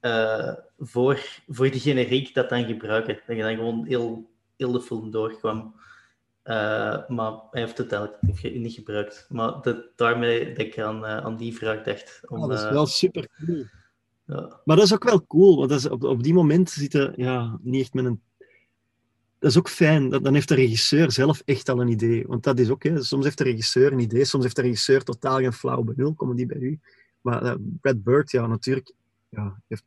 [0.00, 3.20] uh, voor, voor die generiek dat dan gebruiken.
[3.26, 5.74] Dat je dan gewoon heel, heel de film doorkwam.
[6.44, 9.26] Uh, maar hij heeft het eigenlijk niet gebruikt.
[9.28, 12.20] Maar dat, daarmee dat ik aan, uh, aan die vraag dacht.
[12.26, 13.64] Om, oh, dat is wel super cool.
[14.26, 14.60] Ja.
[14.64, 17.58] Maar dat is ook wel cool, want dat is, op, op die moment zitten ja,
[17.62, 18.20] niet echt met een
[19.44, 20.08] dat is ook fijn.
[20.08, 22.26] Dan heeft de regisseur zelf echt al een idee.
[22.26, 25.02] Want dat is ook, hè, soms heeft de regisseur een idee, soms heeft de regisseur
[25.02, 26.80] totaal geen flauw benul, komen die bij u.
[27.20, 28.92] Maar uh, Brad Bird, ja, natuurlijk,
[29.28, 29.84] ja, heeft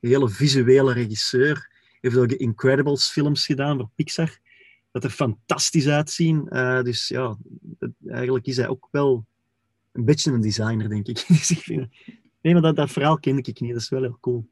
[0.00, 1.70] een hele visuele regisseur.
[2.00, 4.38] Heeft ook de Incredibles films gedaan voor Pixar.
[4.92, 6.46] Dat er fantastisch uitzien.
[6.50, 9.26] Uh, dus ja, dat, eigenlijk is hij ook wel
[9.92, 11.26] een beetje een designer, denk ik.
[12.42, 13.72] nee, maar dat, dat verhaal kende ik niet.
[13.72, 14.48] Dat is wel heel cool.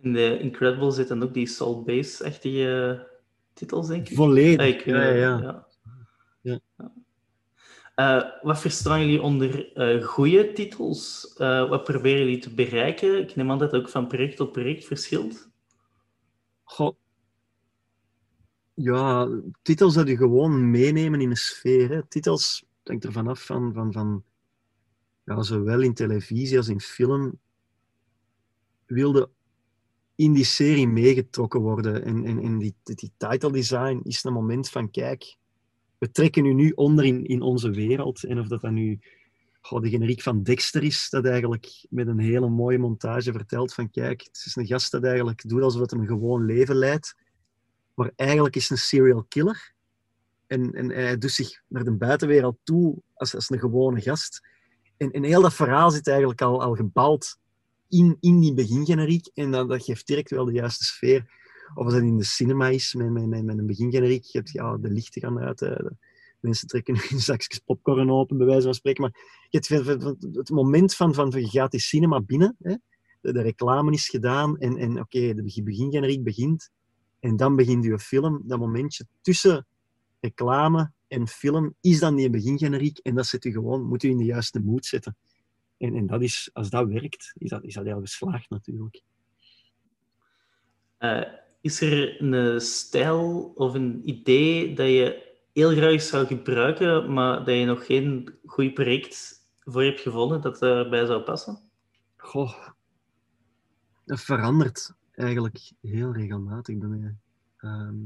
[0.00, 3.14] In de Incredible zitten ook die Salt Base-achtige uh,
[3.52, 4.16] titels, denk ik.
[4.16, 4.60] Volledig.
[4.60, 5.38] Ah, ik, ja, ja.
[5.38, 5.66] ja.
[6.40, 6.60] ja.
[7.96, 11.34] Uh, wat verstaan jullie onder uh, goede titels?
[11.36, 13.20] wat proberen jullie te bereiken?
[13.20, 15.50] Ik neem aan dat het ook van project tot project verschilt.
[16.64, 16.96] Goh.
[18.82, 19.28] Ja,
[19.62, 21.88] titels dat je gewoon meenemen in een sfeer.
[21.88, 22.06] Hè.
[22.06, 24.24] Titels, denk er vanaf van, van, van
[25.24, 27.38] ja, zowel in televisie als in film,
[28.86, 29.30] wilde
[30.14, 32.04] in die serie meegetrokken worden.
[32.04, 35.36] En, en, en die, die title design is een moment van, kijk,
[35.98, 38.24] we trekken u nu onder in, in onze wereld.
[38.24, 38.98] En of dat dan nu
[39.70, 43.90] oh, de generiek van Dexter is, dat eigenlijk met een hele mooie montage vertelt van,
[43.90, 47.14] kijk, het is een gast dat eigenlijk doet alsof het een gewoon leven leidt.
[48.00, 49.72] Maar eigenlijk is een serial killer.
[50.46, 54.40] En, hij doet zich naar de buitenwereld toe als, als een gewone gast.
[54.96, 57.38] En, en heel dat verhaal zit eigenlijk al, al gebouwd
[57.88, 59.30] in, in die begingeneriek.
[59.34, 61.38] En dat, dat geeft direct wel de juiste sfeer.
[61.74, 64.76] Of als het in de cinema is, met, met, met, een begingeneriek, je hebt, ja,
[64.76, 65.96] de lichten gaan uit, de
[66.40, 69.02] mensen trekken hun zakjes popcorn open, bij wijze van spreken.
[69.02, 70.02] Maar je hebt,
[70.36, 72.74] het moment van, van, je gaat die cinema binnen, hè,
[73.20, 76.70] de, reclame is gedaan en, en oké, de begingeneriek begint.
[77.20, 78.42] En dan begint je film.
[78.44, 79.66] Dat momentje tussen
[80.20, 82.98] reclame en film is dan die begingeneriek.
[82.98, 85.16] En dat zet u gewoon, moet u in de juiste mood zetten.
[85.78, 89.02] En, en dat is, als dat werkt, is dat, is dat heel geslaagd natuurlijk.
[90.98, 91.22] Uh,
[91.60, 97.54] is er een stijl of een idee dat je heel graag zou gebruiken, maar dat
[97.54, 101.70] je nog geen goed project voor hebt gevonden dat erbij zou passen?
[102.16, 102.68] Goh,
[104.04, 107.16] dat verandert eigenlijk heel regelmatig bij mij.
[107.56, 107.96] Ehm,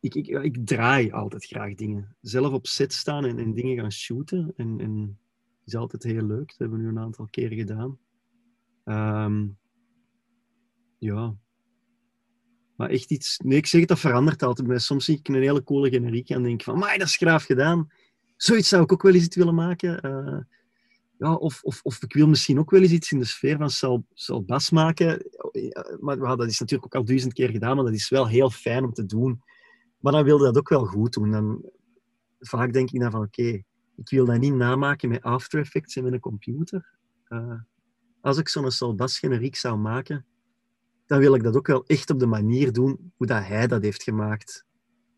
[0.00, 2.16] ik, ik, ik draai altijd graag dingen.
[2.20, 4.52] Zelf op set staan en, en dingen gaan shooten.
[4.56, 5.18] En, en
[5.64, 6.48] is altijd heel leuk.
[6.48, 7.98] Dat hebben we nu een aantal keren gedaan.
[8.84, 9.48] Ehm,
[10.98, 11.36] ja.
[12.76, 13.38] Maar echt iets...
[13.38, 14.82] Nee, ik zeg het, dat verandert altijd.
[14.82, 17.88] Soms zie ik een hele coole generiek en denk van, maar dat is graaf gedaan.
[18.36, 20.06] Zoiets zou ik ook wel eens iets willen maken.
[20.06, 20.40] Uh,
[21.22, 23.70] ja, of, of, of ik wil misschien ook wel eens iets in de sfeer van
[23.70, 25.30] Sal, Sal Bas maken.
[26.00, 28.84] Maar dat is natuurlijk ook al duizend keer gedaan, maar dat is wel heel fijn
[28.84, 29.42] om te doen.
[29.98, 31.30] Maar dan wilde dat ook wel goed doen.
[31.30, 31.70] Dan,
[32.38, 33.62] vaak denk ik dan van, oké,
[33.96, 36.98] ik wil dat niet namaken met After Effects en met een computer.
[37.28, 37.60] Uh,
[38.20, 40.26] als ik zo'n Salbas generiek zou maken,
[41.06, 43.82] dan wil ik dat ook wel echt op de manier doen hoe dat hij dat
[43.82, 44.64] heeft gemaakt.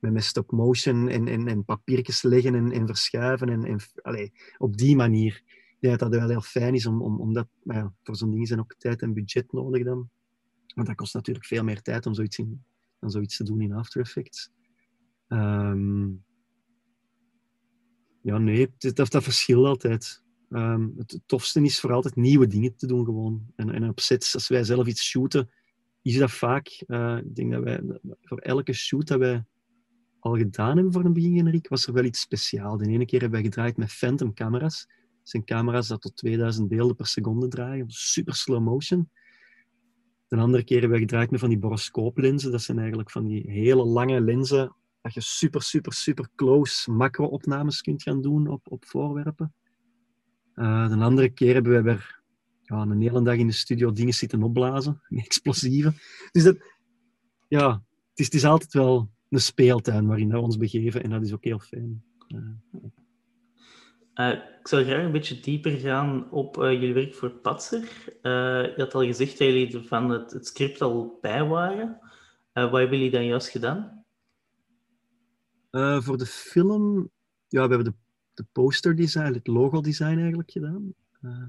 [0.01, 3.49] Met, met stop motion en, en, en papiertjes leggen en, en verschuiven.
[3.49, 5.63] En, en, allez, op die manier.
[5.91, 8.75] Dat dat wel heel fijn is, om, om, maar ja, voor zo'n dingen zijn ook
[8.79, 10.11] tijd en budget nodig dan.
[10.75, 12.65] Want dat kost natuurlijk veel meer tijd om zoiets, in,
[13.01, 14.51] om zoiets te doen in After Effects.
[15.29, 16.25] Um,
[18.23, 20.23] ja, nee, dat, dat verschilt altijd.
[20.51, 23.53] Um, het tofste is voor altijd nieuwe dingen te doen gewoon.
[23.57, 25.51] En, en op als wij zelf iets shooten,
[26.03, 26.83] is dat vaak...
[26.87, 27.83] Uh, ik denk dat wij
[28.23, 29.45] voor elke shoot dat wij
[30.19, 32.83] al gedaan hebben voor een begingeneriek, was er wel iets speciaals.
[32.83, 34.87] De ene keer hebben wij gedraaid met phantom camera's.
[34.87, 34.95] Dat
[35.25, 39.11] zijn camera's dat tot 2000 beelden per seconde draaien, super slow motion.
[40.29, 42.51] De andere keer hebben we gedraaid met van die boroscooplenzen.
[42.51, 47.81] Dat zijn eigenlijk van die hele lange lenzen dat je super, super, super close macro-opnames
[47.81, 49.55] kunt gaan doen op, op voorwerpen.
[50.55, 52.23] Uh, de andere keer hebben we weer
[52.63, 55.97] ja, een hele dag in de studio dingen zitten opblazen, explosieven.
[56.33, 56.57] Dus dat,
[57.49, 57.71] ja,
[58.11, 61.33] het is, het is altijd wel een speeltuin waarin we ons begeven en dat is
[61.33, 62.05] ook heel fijn.
[62.29, 62.41] Uh,
[64.15, 67.83] uh, ik zou graag een beetje dieper gaan op uh, jullie werk voor Patser.
[68.23, 71.99] Uh, je had al gezegd dat jullie van het, script al bij waren.
[72.53, 74.05] wat hebben jullie dan juist gedaan?
[76.03, 77.11] Voor de film,
[77.49, 77.95] ja, we hebben de,
[78.35, 80.95] de poster design, het logo design eigenlijk gedaan.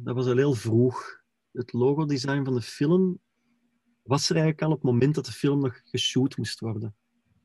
[0.03, 1.23] Dat was al heel vroeg.
[1.51, 3.19] Het logo design van de film
[4.03, 6.95] was er eigenlijk al op het moment dat de film nog geshoot moest worden.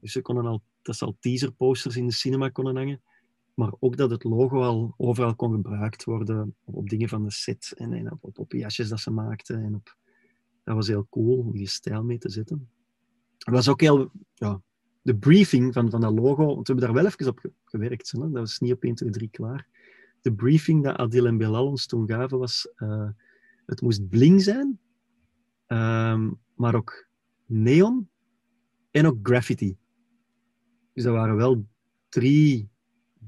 [0.00, 3.02] Dus ze konden al, dat ze al teaserposters in de cinema konden hangen.
[3.61, 7.73] Maar ook dat het logo al overal kon gebruikt worden op, dingen van de set
[7.77, 9.62] en, en op, op, op jasjes dat ze maakten.
[9.62, 9.96] En op,
[10.64, 12.68] dat was heel cool om die stijl mee te zetten.
[13.38, 14.62] Het was ook heel ja,
[15.03, 18.11] de briefing van, van dat logo, want we hebben daar wel even op gewerkt.
[18.11, 18.18] Hè?
[18.18, 19.68] Dat was niet op 1, 2, 3 klaar.
[20.20, 23.09] De briefing dat Adil en Belal ons toen gaven was, uh,
[23.66, 24.79] het moest bling zijn,
[25.66, 27.09] um, maar ook
[27.46, 28.09] neon
[28.90, 29.77] en ook graffiti.
[30.92, 31.66] Dus dat waren wel
[32.09, 32.70] drie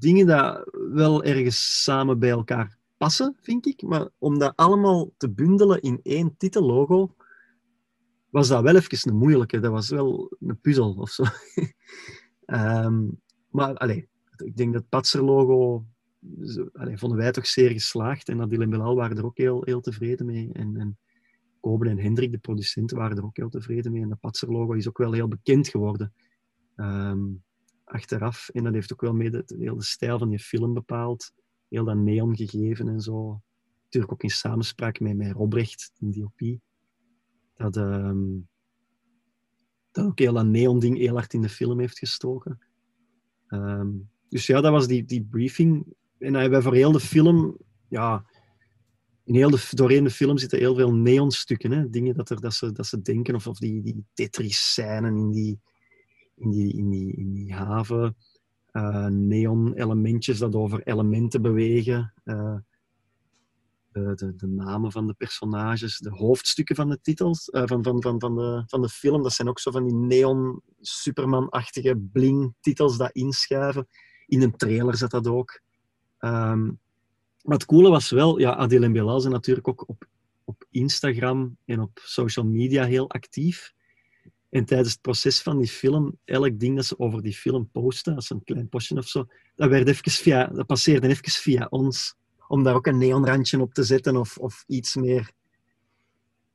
[0.03, 3.81] dingen die wel ergens samen bij elkaar passen, vind ik.
[3.81, 7.15] Maar om dat allemaal te bundelen in één titellogo,
[8.29, 9.59] was dat wel even een moeilijke.
[9.59, 11.23] Dat was wel een puzzel of zo.
[12.45, 13.21] um,
[13.57, 15.85] maar allee, ik denk dat Patser-logo
[16.93, 18.29] vonden wij toch zeer geslaagd.
[18.29, 20.49] En Adil en Belal waren er ook heel, heel tevreden mee.
[20.53, 20.97] En, en
[21.59, 24.01] Koben en Hendrik, de producenten, waren er ook heel tevreden mee.
[24.01, 26.13] En dat Patser-logo is ook wel heel bekend geworden.
[26.75, 27.43] Um,
[27.83, 28.49] achteraf.
[28.49, 31.31] En dat heeft ook wel mee de, de stijl van die film bepaald.
[31.69, 33.41] Heel dat neon gegeven en zo.
[33.83, 36.61] Natuurlijk ook in samenspraak met, met Robrecht, in DOP
[37.53, 38.47] dat, um,
[39.91, 42.59] dat ook heel dat neon-ding heel hard in de film heeft gestoken.
[43.47, 45.93] Um, dus ja, dat was die, die briefing.
[46.17, 48.25] En hebben we voor heel de film, ja,
[49.23, 51.71] in heel de, doorheen de film zitten heel veel neonstukken.
[51.71, 51.89] Hè?
[51.89, 55.59] Dingen dat, er, dat, ze, dat ze denken, of, of die, die Tetris-scènes in die,
[56.35, 58.15] in, die, in, die, in die haven.
[58.71, 62.13] Uh, neon-elementjes dat over elementen bewegen.
[62.25, 62.55] Uh,
[63.91, 68.01] de, de, de, namen van de personages, de hoofdstukken van de titels, uh, van, van,
[68.01, 69.23] van, van, de, van de film.
[69.23, 73.87] Dat zijn ook zo van die neon Superman-achtige bling-titels dat inschuiven.
[74.25, 75.61] In een trailer zat dat ook.
[76.19, 76.79] Um,
[77.43, 80.07] maar het coole was wel, ja, Adil en Belal zijn natuurlijk ook op,
[80.43, 83.73] op Instagram en op social media heel actief.
[84.53, 88.15] En tijdens het proces van die film, elk ding dat ze over die film posten,
[88.15, 92.15] als een klein postje of zo, dat, werd even via, dat passeerde even via ons
[92.47, 95.31] om daar ook een neonrandje op te zetten of, of iets meer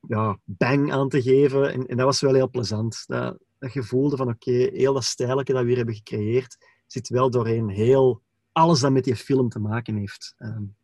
[0.08, 1.72] ja, bang aan te geven.
[1.72, 3.04] En, en dat was wel heel plezant.
[3.06, 6.56] Dat, dat je voelde van oké, heel dat stijlje dat we hier hebben gecreëerd,
[6.86, 10.34] zit wel doorheen heel alles dat met die film te maken heeft.
[10.38, 10.76] Um,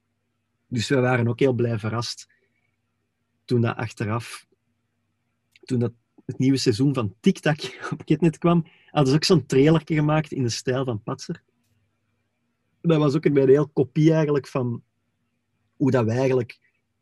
[0.66, 2.26] dus we waren ook heel blij verrast
[3.44, 4.46] toen dat achteraf,
[5.64, 5.92] toen dat
[6.24, 7.56] het nieuwe seizoen van TikTok
[7.92, 11.42] op Kitnet kwam, hadden ze ook zo'n trailerje gemaakt in de stijl van Patser.
[12.80, 14.82] Dat was ook een heel kopie eigenlijk van
[15.76, 16.58] hoe dat wij eigenlijk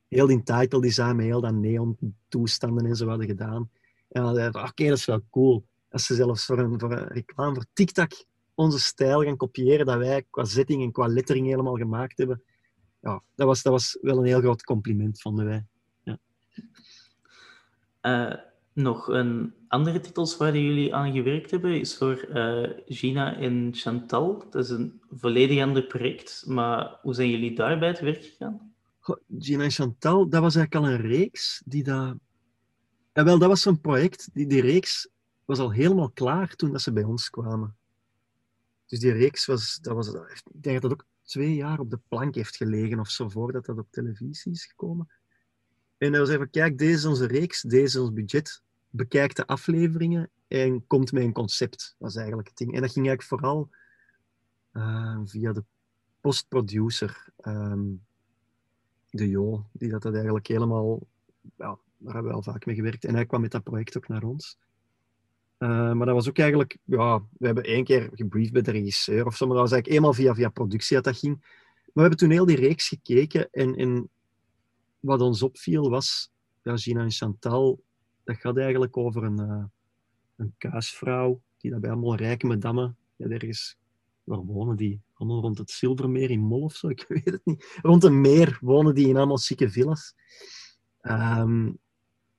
[0.08, 1.96] heel die title design met heel dat neon
[2.28, 3.70] toestanden en zo hadden gedaan.
[4.08, 5.66] En dan dacht oké, dat is wel cool.
[5.90, 8.10] als ze zelfs voor een, reclame voor TikTok
[8.54, 12.42] onze stijl gaan kopiëren, dat wij qua zetting en qua lettering helemaal gemaakt hebben.
[13.00, 15.66] Ja, dat was, dat was wel een heel groot compliment, vonden wij.
[16.02, 16.18] Ja.
[18.02, 23.70] Uh, nog een andere titels waar jullie aan gewerkt hebben is voor uh, Gina en
[23.72, 24.44] Chantal.
[24.50, 28.74] Dat is een volledig ander project, maar hoe zijn jullie daarbij te werk gegaan?
[29.38, 32.14] Gina en Chantal, dat was eigenlijk al een reeks die dat...
[33.12, 35.08] Ja, wel, dat was zo'n project, die, die reeks
[35.44, 37.76] was al helemaal klaar toen dat ze bij ons kwamen.
[38.86, 42.00] Dus die reeks was, dat was, ik denk dat dat ook twee jaar op de
[42.08, 45.08] plank heeft gelegen of zo, voordat dat op televisie is gekomen.
[46.02, 48.62] En hij was even, kijk, deze is onze reeks, deze is ons budget.
[48.90, 51.94] Bekijk de afleveringen en komt met een concept.
[51.98, 52.74] Dat is eigenlijk het ding.
[52.74, 53.68] En dat ging eigenlijk vooral
[54.72, 55.64] uh, via de
[56.20, 58.04] postproducer, um,
[59.10, 61.06] de Jo, die dat, dat eigenlijk helemaal...
[61.56, 63.04] Ja, daar hebben we al vaak mee gewerkt.
[63.04, 64.58] En hij kwam met dat project ook naar ons.
[65.58, 69.26] Uh, maar dat was ook eigenlijk, ja, we hebben één keer gebriefd bij de regisseur
[69.26, 71.36] of zo, maar dat was eigenlijk eenmaal via, via productie dat dat ging.
[71.38, 74.10] Maar we hebben toen heel die reeks gekeken en, en
[75.02, 76.30] wat ons opviel was,
[76.62, 77.82] ja, Gina en Chantal,
[78.24, 79.64] dat gaat eigenlijk over een, uh,
[80.36, 83.76] een kuisvrouw die daarbij allemaal rijke madammen, ja, ergens,
[84.24, 85.00] waar wonen die?
[85.14, 87.78] Allemaal rond het Zilvermeer in Mol of zo, ik weet het niet.
[87.82, 90.14] Rond een meer wonen die in allemaal zieke villas.
[91.02, 91.78] Um,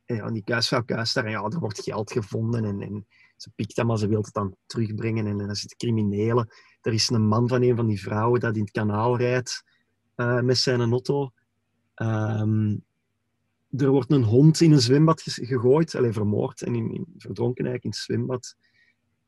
[0.05, 3.75] en die kuisvrouw kuist daar en ja, er wordt geld gevonden en, en ze pikt
[3.75, 6.49] dat, maar ze wil het dan terugbrengen en, er zitten criminelen.
[6.81, 9.63] Er is een man van een van die vrouwen dat in het kanaal rijdt
[10.15, 11.31] uh, met zijn auto.
[11.95, 12.83] Um,
[13.69, 17.89] er wordt een hond in een zwembad gegooid, alleen vermoord en in, verdronken eigenlijk in
[17.89, 18.55] het zwembad.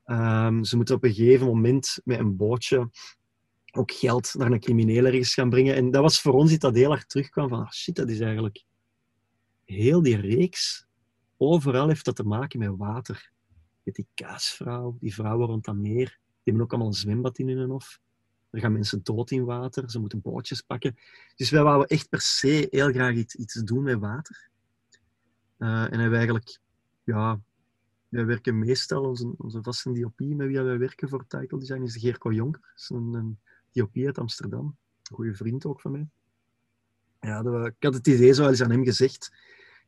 [0.06, 2.90] Um, ze moeten op een gegeven moment met een bootje
[3.72, 5.76] ook geld naar een crimineel ergens gaan brengen.
[5.76, 8.20] En dat was voor ons iets dat heel hard terugkwam van, ah, shit, dat is
[8.20, 8.64] eigenlijk...
[9.64, 10.86] Heel die reeks,
[11.38, 13.32] overal heeft dat te maken met water.
[13.84, 17.50] Met die kaasvrouw, die vrouwen rond dat meer, die hebben ook allemaal een zwembad in
[17.50, 18.00] hun hof.
[18.56, 20.96] Er gaan mensen dood in water, ze moeten bootjes pakken.
[21.36, 24.50] Dus wij wouden echt per se heel graag iets, iets doen met water.
[25.58, 26.60] Uh, en eigenlijk,
[27.04, 27.40] ja,
[28.10, 31.98] wij werken meestal, onze, onze vaste DOP met wie wij werken voor title design is
[31.98, 32.62] Geerko Jonker.
[32.62, 33.40] Dat is een, een
[33.72, 34.78] DOP uit Amsterdam.
[35.04, 36.08] Een goede vriend ook van mij.
[37.20, 39.32] Ja, dat, ik had het idee zo eens aan hem gezegd.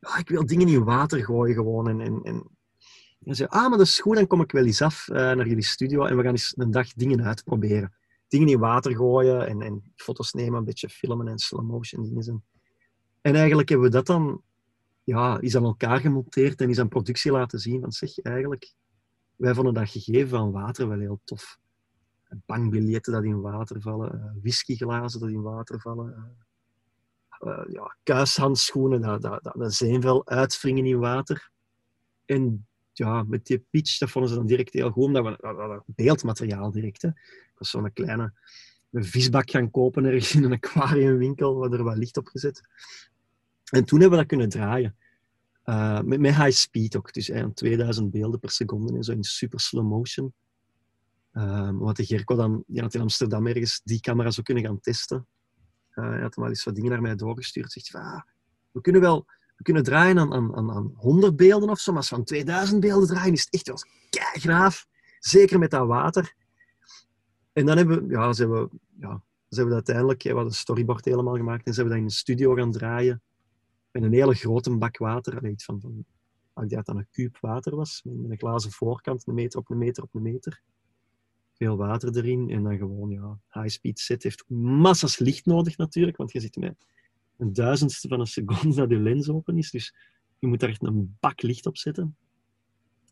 [0.00, 1.88] Ja, ik wil dingen in water gooien gewoon.
[1.88, 2.50] En, en, en
[3.24, 5.48] hij zei, ah, maar dat is goed, dan kom ik wel eens af uh, naar
[5.48, 7.92] jullie studio en we gaan eens een dag dingen uitproberen
[8.28, 12.44] dingen in water gooien en, en foto's nemen, een beetje filmen en slow motion dingen.
[13.20, 14.42] En eigenlijk hebben we dat dan
[15.04, 17.80] ja, is aan elkaar gemonteerd en is aan productie laten zien.
[17.80, 18.74] van zeg, eigenlijk,
[19.36, 21.58] wij vonden dat gegeven van water wel heel tof.
[22.46, 26.36] Bankbiljetten dat in water vallen, uh, whiskyglazen dat in water vallen,
[27.44, 31.50] uh, uh, ja, kuishandschoenen dat, dat, dat, dat uitwringen in water.
[32.24, 36.70] En ja, met die pitch, dat vonden ze dan direct heel goed, omdat we beeldmateriaal
[36.70, 37.02] direct.
[37.02, 37.10] Hè.
[37.58, 38.32] Was zo'n kleine
[38.90, 42.60] een visbak gaan kopen ergens in een aquariumwinkel, waar er wat licht op gezet.
[43.70, 44.96] En toen hebben we dat kunnen draaien.
[45.64, 49.60] Uh, met, high speed ook, dus eh, 2000 beelden per seconde en zo in super
[49.60, 50.32] slow motion.
[51.32, 55.26] Uh, wat de Gerco dan, had in Amsterdam ergens die camera zou kunnen gaan testen.
[55.94, 57.72] Uh, hij had hem wel eens wat dingen naar mij doorgestuurd.
[57.72, 58.20] Zegt, ah,
[58.70, 59.26] we kunnen wel
[59.58, 62.80] we kunnen draaien aan, aan, aan 100 beelden of zo, maar als we aan 2000
[62.80, 63.78] beelden draaien, is het echt wel
[64.32, 64.86] graaf.
[65.18, 66.34] Zeker met dat water.
[67.58, 71.04] En dan hebben we, ja, ze hebben, ja, ze hebben uiteindelijk, we hadden een storyboard
[71.04, 73.22] helemaal gemaakt en ze hebben dat in een studio gaan draaien.
[73.90, 75.40] Met een hele grote bak water.
[75.40, 76.04] Weet van, van,
[76.64, 80.02] ik dat een kuub water was, met een glazen voorkant, een meter op een meter
[80.02, 80.62] op een meter.
[81.52, 86.32] Veel water erin en dan gewoon, ja, high-speed set heeft massas licht nodig natuurlijk, want
[86.32, 86.86] je zit met
[87.36, 89.70] een duizendste van een seconde dat je lens open is.
[89.70, 89.94] Dus
[90.38, 92.16] je moet daar echt een bak licht op zetten.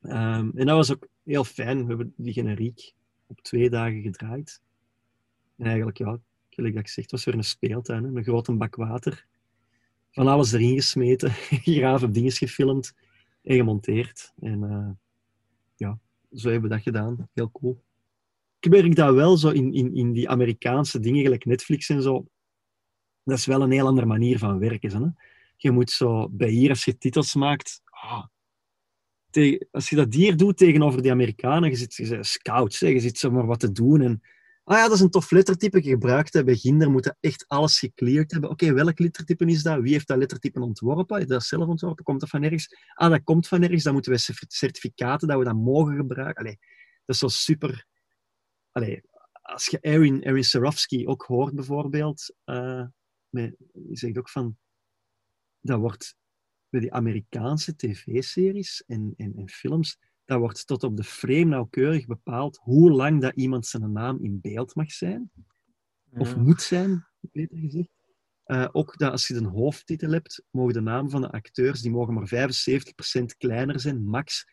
[0.03, 1.83] Um, en dat was ook heel fijn.
[1.83, 2.95] We hebben die generiek
[3.27, 4.63] op twee dagen gedraaid.
[5.57, 6.19] En eigenlijk, ja,
[6.51, 8.05] gelijk dat ik zeg, het was weer een speeltuin.
[8.05, 8.11] Hè?
[8.11, 9.27] Een grote bak water.
[10.11, 11.31] Van alles erin gesmeten,
[11.81, 12.95] graven dingen gefilmd
[13.43, 14.33] en gemonteerd.
[14.41, 14.91] En uh,
[15.77, 15.99] ja,
[16.33, 17.29] zo hebben we dat gedaan.
[17.33, 17.85] Heel cool.
[18.61, 22.27] Ik merk dat wel zo in, in, in die Amerikaanse dingen, gelijk Netflix en zo
[23.27, 25.03] dat is wel een heel andere manier van werken.
[25.03, 25.09] Hè?
[25.57, 28.25] Je moet zo, bij hier, als je titels maakt, oh,
[29.71, 33.47] als je dat hier doet tegenover die Amerikanen, je zit je scouts, je zit zomaar
[33.47, 34.01] wat te doen.
[34.01, 34.21] En,
[34.65, 36.33] ah ja, dat is een tof lettertype gebruikt.
[36.33, 36.45] Hè.
[36.45, 38.51] Bij Ginder moet echt alles gecleared hebben.
[38.51, 39.81] Oké, welk lettertype is dat?
[39.81, 41.21] Wie heeft dat lettertype ontworpen?
[41.21, 42.05] Is dat zelf ontworpen?
[42.05, 42.77] Komt dat van ergens?
[42.95, 43.83] Ah, dat komt van ergens.
[43.83, 46.45] Dan moeten we certificaten dat we dat mogen gebruiken.
[46.45, 46.59] Allee,
[47.05, 47.87] dat is zo super...
[48.73, 49.03] Allee,
[49.43, 52.85] als je Erin, Erin ook hoort bijvoorbeeld, uh,
[53.31, 53.57] die
[53.91, 54.57] zegt ook van,
[55.61, 56.17] dat wordt
[56.77, 62.07] bij die Amerikaanse tv-series en, en, en, films, dat wordt tot op de frame nauwkeurig
[62.07, 65.31] bepaald hoe lang dat iemand zijn naam in beeld mag zijn.
[66.11, 66.37] Of Ja.
[66.37, 67.89] moet zijn, beter gezegd.
[68.45, 71.91] Eh, ook dat als je een hoofdtitel hebt, mogen de namen van de acteurs die
[71.91, 74.45] mogen maar 75% kleiner zijn, max.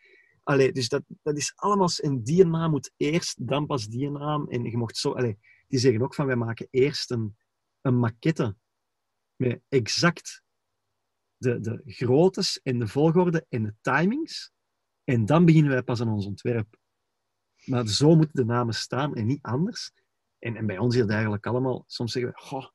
[0.43, 1.89] Allee, dus dat, dat is allemaal...
[1.97, 4.49] En die naam moet eerst, dan pas die naam.
[4.49, 5.11] En je mocht zo...
[5.11, 7.37] Allee, die zeggen ook van, wij maken eerst een,
[7.81, 8.55] een maquette
[9.35, 10.42] met exact
[11.43, 14.51] de, de groottes en de volgorde en de timings.
[15.03, 16.77] En dan beginnen wij pas aan ons ontwerp.
[17.65, 19.91] Maar zo moeten de namen staan en niet anders.
[20.39, 21.83] En, en bij ons is het eigenlijk allemaal...
[21.87, 22.67] Soms zeggen we, goh,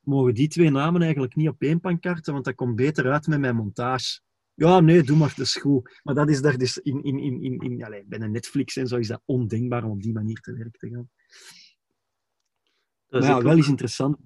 [0.00, 3.40] mogen die twee namen eigenlijk niet op één pankarten, want dat komt beter uit met
[3.40, 4.20] mijn montage.
[4.54, 6.00] Ja, nee, doe maar, dat is goed.
[6.02, 8.86] Maar dat is daar dus in, in, in, in, in allez, bij een Netflix en
[8.86, 11.10] zo is dat ondenkbaar om op die manier te werk te gaan.
[13.06, 14.16] Dat Maar is ja, wel is interessant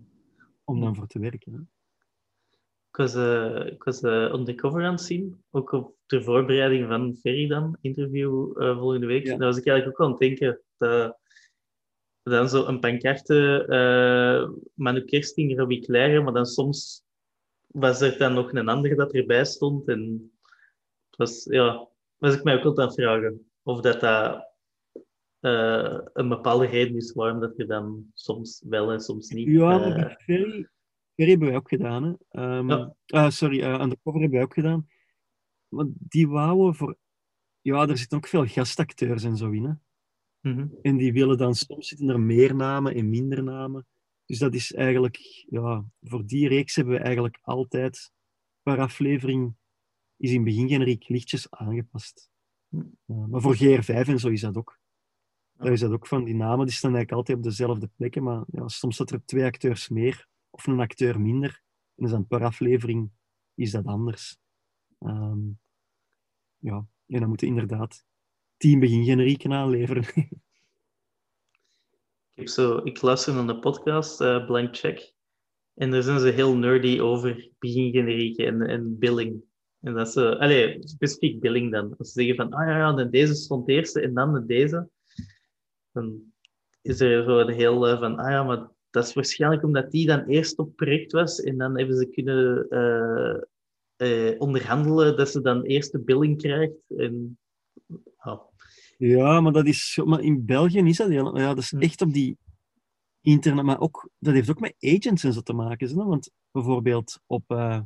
[0.65, 1.53] om dan voor te werken.
[1.53, 1.78] Hè.
[2.99, 7.17] Ik was, eh, ik was eh, undercover aan het zien, ook op de voorbereiding van
[7.17, 9.27] Ferry dan, interview eh, volgende week.
[9.27, 9.37] Ja.
[9.37, 11.19] Daar was ik eigenlijk ook aan het denken dat
[12.23, 17.05] dan zo een pancarte, uh, Manu Kersting, Robbie Claire, maar dan soms
[17.67, 19.89] was er dan nog een andere dat erbij stond.
[19.89, 20.33] En
[21.11, 24.47] het was, ja, was ik mij ook altijd aan het vragen of dat, dat
[26.13, 29.49] een bepaalde reden is waarom dat je dan soms wel en soms niet.
[29.49, 30.69] Ja, maar bij Ferry, Ferry
[31.27, 32.05] hebben wij ook gedaan.
[32.05, 32.13] Hè.
[32.29, 32.95] Ehm, Ja.
[33.07, 34.89] ah, sorry, uh, Undercover hebben wij ook gedaan.
[35.69, 36.97] Maar die wouden voor...
[37.61, 39.65] Ja, er zitten ook veel gastacteurs en zo in.
[39.65, 39.73] Hè.
[40.51, 40.69] mhm.
[40.83, 43.87] En die willen dan, soms zitten er meer namen en minder namen.
[44.25, 45.17] Dus dat is eigenlijk,
[45.49, 48.13] ja, voor die reeks hebben we eigenlijk altijd,
[48.63, 49.55] per aflevering,
[50.17, 52.31] is in het begin generiek lichtjes aangepast.
[52.69, 52.83] Hm.
[53.05, 54.79] Ja, maar voor GR5 en zo is dat ook.
[55.53, 58.45] Daar is dat ook van, die namen die staan eigenlijk altijd op dezelfde plekken, maar
[58.47, 61.63] ja, soms staat er twee acteurs meer of een acteur minder.
[61.95, 63.11] En dus dan per aflevering
[63.55, 64.39] is dat anders.
[64.99, 65.39] Ehm,
[66.57, 68.05] ja, en dan moeten inderdaad
[68.57, 70.05] tien begingenerieken aanleveren.
[72.39, 75.15] Ik, heb zo, ik luister naar de podcast eh, Blank Check.
[75.75, 79.43] En daar zijn ze heel nerdy over begingenerieken en, en billing.
[79.81, 81.97] En dat ze, allee, specifiek billing dan.
[81.97, 84.89] Als ze zeggen van, ah ja, ja, dan deze stond eerste en dan de deze.
[85.93, 86.33] Dan
[86.81, 90.07] is er zo een heel eh, van, ah ja, maar dat is waarschijnlijk omdat die
[90.07, 91.41] dan eerst op project was.
[91.41, 93.41] En dan hebben ze kunnen eh,
[93.97, 96.75] eh, onderhandelen dat ze dan eerst de billing krijgt.
[96.97, 97.39] En,
[98.25, 98.47] ja.
[98.99, 101.79] Ja, maar dat is maar in België is dat heel, ja, dat is Hm.
[101.79, 102.39] echt op die
[103.21, 105.89] internet, maar ook, dat heeft ook met agents en zo te maken.
[105.89, 106.05] Hè?
[106.05, 107.81] Want bijvoorbeeld op, eh,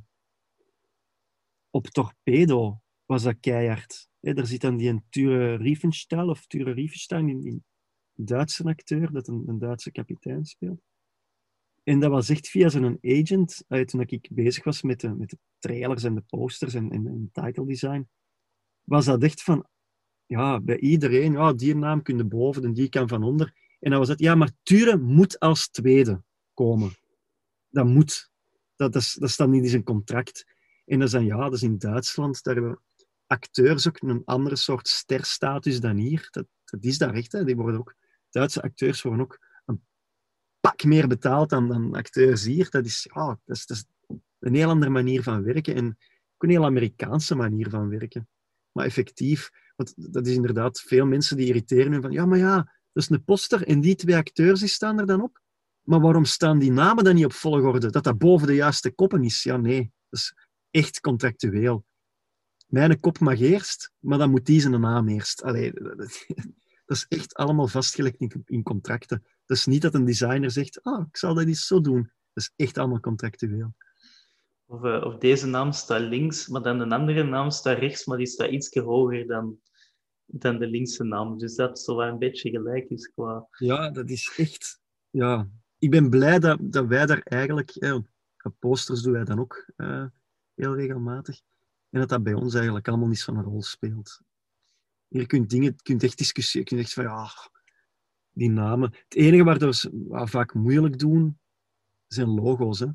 [1.71, 4.09] op Torpedo was dat keihard.
[4.21, 7.63] Hè, daar zit dan die een Ture Riefenstahl of Ture Riefenstein, die
[8.15, 10.81] Duitse acteur, dat een, een Duitse kapitein speelt.
[11.83, 15.31] En dat was echt via zijn agent, eh, toen ik bezig was met de, met
[15.31, 18.09] de trailers en de posters en, en, en title design,
[18.83, 19.67] was dat echt van,
[20.27, 23.55] ja, bij iedereen, ja, die naam kun je boven en die kan van onder.
[23.81, 26.23] En dan was het, ja, maar Ture moet als tweede
[26.55, 26.91] komen.
[27.69, 28.31] Dat moet.
[28.77, 30.47] Dat, dat, dat staat niet in zijn contract.
[30.85, 32.81] En dan, ja, dat is in Duitsland, daar hebben
[33.27, 36.29] acteurs ook een andere soort sterstatus dan hier.
[36.31, 37.45] Dat, dat is daar echt, hè.
[37.45, 37.95] Die worden ook,
[38.31, 39.39] Duitse acteurs worden ook
[40.63, 42.71] pak meer betaald dan, dan acteurs hier.
[42.71, 43.85] Dat is, ja, dat is, dat is
[44.39, 48.29] een heel andere manier van werken en ook een heel Amerikaanse manier van werken.
[48.73, 52.57] Maar effectief, want dat is inderdaad veel mensen die irriteren van ja, maar ja,
[52.93, 55.41] dat is een poster en die twee acteurs die staan er dan op.
[55.83, 57.91] Maar waarom staan die namen dan niet op volgorde?
[57.91, 59.43] Dat dat boven de juiste koppen is?
[59.43, 59.93] Ja, nee.
[60.09, 60.35] Dat is
[60.71, 61.85] echt contractueel.
[62.67, 65.43] Mijn kop mag eerst, maar dan moet die zijn naam eerst.
[65.43, 65.73] Allee,
[66.87, 69.25] dat, is echt allemaal vastgelegd in contracten.
[69.47, 72.03] Is niet dat een designer zegt, ah, ik zal dat eens zo doen.
[72.33, 73.75] Dat is echt allemaal contractueel.
[74.67, 78.17] Of, eh, of deze naam staat links, maar dan een andere naam staat rechts, maar
[78.17, 79.61] die staat iets hoger dan,
[80.27, 81.39] dan de linkse naam.
[81.39, 83.47] Dus dat zo wel een beetje gelijk is qua...
[83.59, 84.81] Ja, dat is echt...
[85.11, 87.71] Ja, ik ben blij dat, dat wij daar eigenlijk...
[87.71, 87.99] Eh,
[88.59, 90.05] posters doen wij dan ook eh,
[90.55, 91.41] heel regelmatig.
[91.91, 94.21] En dat dat bij ons eigenlijk allemaal niet zo'n rol speelt.
[95.09, 96.69] Je dingen, je kunt echt discussiëren.
[96.69, 97.29] Je kunt echt van, ja,
[98.33, 98.91] die namen.
[98.93, 101.39] Het enige waardoor ze vaak moeilijk doen,
[102.07, 102.79] zijn logo's.
[102.79, 102.87] Hè.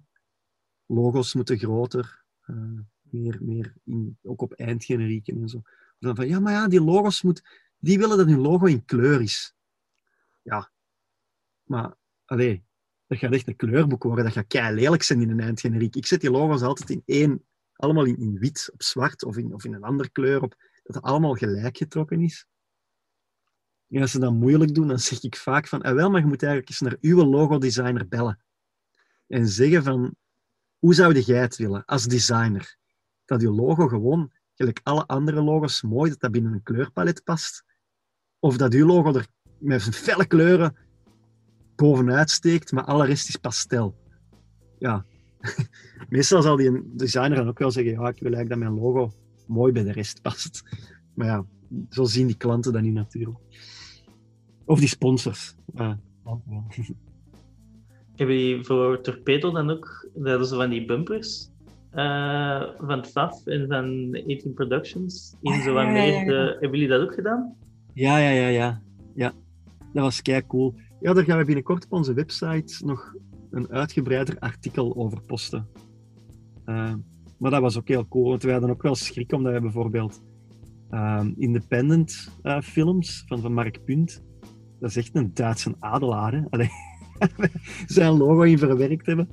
[0.85, 5.61] Logo's moeten groter, eh, meer, meer in, ook op eindgenerieken en zo.
[5.99, 7.43] Dan van, ja, maar ja, die logo's moet,
[7.77, 9.55] die willen dat hun logo in kleur is.
[10.41, 10.71] Ja,
[11.63, 12.63] maar, allee,
[13.07, 14.23] dat gaat echt een kleurboek worden.
[14.23, 15.95] Dat gaat kei lelijk zijn in een eindgeneriek.
[15.95, 19.53] Ik zet die logo's altijd in één, allemaal in, in wit op zwart of in,
[19.53, 22.45] of in een andere kleur, op, dat het allemaal gelijk getrokken is.
[23.89, 26.27] En als ze dat moeilijk doen, dan zeg ik vaak van, ah, wel, maar je
[26.27, 28.39] moet eigenlijk eens naar uw logodesigner bellen.
[29.27, 30.15] En zeggen van,
[30.77, 32.77] hoe zou jij het willen als designer?
[33.25, 37.63] Dat je logo gewoon gelijk alle andere logo's, mooi dat dat binnen een kleurpalet past.
[38.39, 39.27] Of dat uw logo er
[39.59, 40.75] met zijn felle kleuren
[41.75, 43.95] bovenuit steekt, maar alle rest is pastel.
[44.79, 45.05] Ja,
[46.09, 49.13] meestal zal die designer dan ook wel zeggen, ja, ik wil eigenlijk dat mijn logo
[49.47, 50.63] mooi bij de rest past.
[51.13, 51.45] Maar ja,
[51.89, 53.37] zo zien die klanten dat niet natuurlijk.
[54.67, 55.55] Of die sponsors.
[55.73, 55.99] Ja.
[58.15, 61.49] Hebben jullie voor Torpedo dan ook, dat van die bumpers
[61.93, 67.01] uh, van FAF en van 18 Productions, in zo wat meer de, hebben jullie dat
[67.01, 67.55] ook gedaan?
[67.93, 68.81] Ja, ja, ja, ja.
[69.15, 69.33] ja.
[69.93, 70.73] Dat was kei cool.
[70.99, 73.15] Ja, daar gaan we binnenkort op onze website nog
[73.51, 75.67] een uitgebreider artikel over posten.
[76.65, 76.93] Uh,
[77.37, 80.21] maar dat was ook heel cool, want we hadden ook wel schrik omdat we bijvoorbeeld
[80.91, 84.23] uh, independent uh, films van, van Mark Punt,
[84.79, 86.41] dat is echt een Duitse adelaar, hè?
[86.49, 86.69] Allee,
[87.85, 89.29] zijn logo in verwerkt hebben.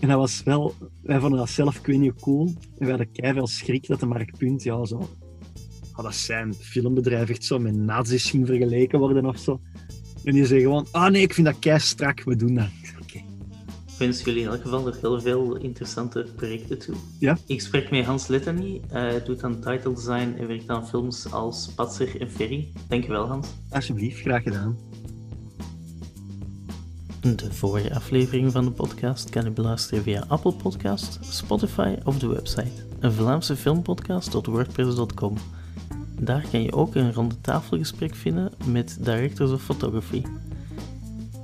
[0.00, 2.46] En dat was wel, wij vonden dat zelf, ik weet niet cool.
[2.78, 5.08] En we hadden keihard schrik dat de Mark Punt, ja, zo,
[5.92, 9.60] had dat zijn filmbedrijf echt zo met nazi's ging vergeleken worden of zo.
[10.24, 12.68] En die zeggen gewoon, ah nee, ik vind dat kei strak, we doen dat.
[14.00, 16.94] Wens jullie in elk geval nog heel veel interessante projecten toe.
[17.18, 17.38] Ja?
[17.46, 21.68] Ik spreek met Hans Lettany, hij doet aan title design en werkt aan films als
[21.74, 22.72] Patser en Ferry.
[22.88, 23.48] Dankjewel Hans.
[23.70, 24.78] Alsjeblieft, graag gedaan.
[27.20, 32.26] De vorige aflevering van de podcast kan je beluisteren via Apple Podcast, Spotify of de
[32.26, 35.36] website een Vlaamse filmpodcast.wordpress.com.
[36.20, 40.22] Daar kan je ook een ronde tafelgesprek vinden met Directors of Photography.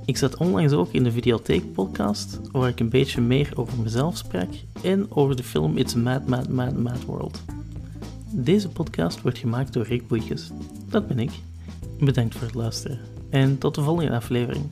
[0.07, 4.17] Ik zat onlangs ook in de Videotheek podcast, waar ik een beetje meer over mezelf
[4.17, 4.49] sprak
[4.81, 7.43] en over de film It's a Mad, Mad, Mad, Mad World.
[8.31, 10.51] Deze podcast wordt gemaakt door Rick Boeikes.
[10.89, 11.31] Dat ben ik.
[11.99, 12.99] Bedankt voor het luisteren
[13.29, 14.65] en tot de volgende aflevering.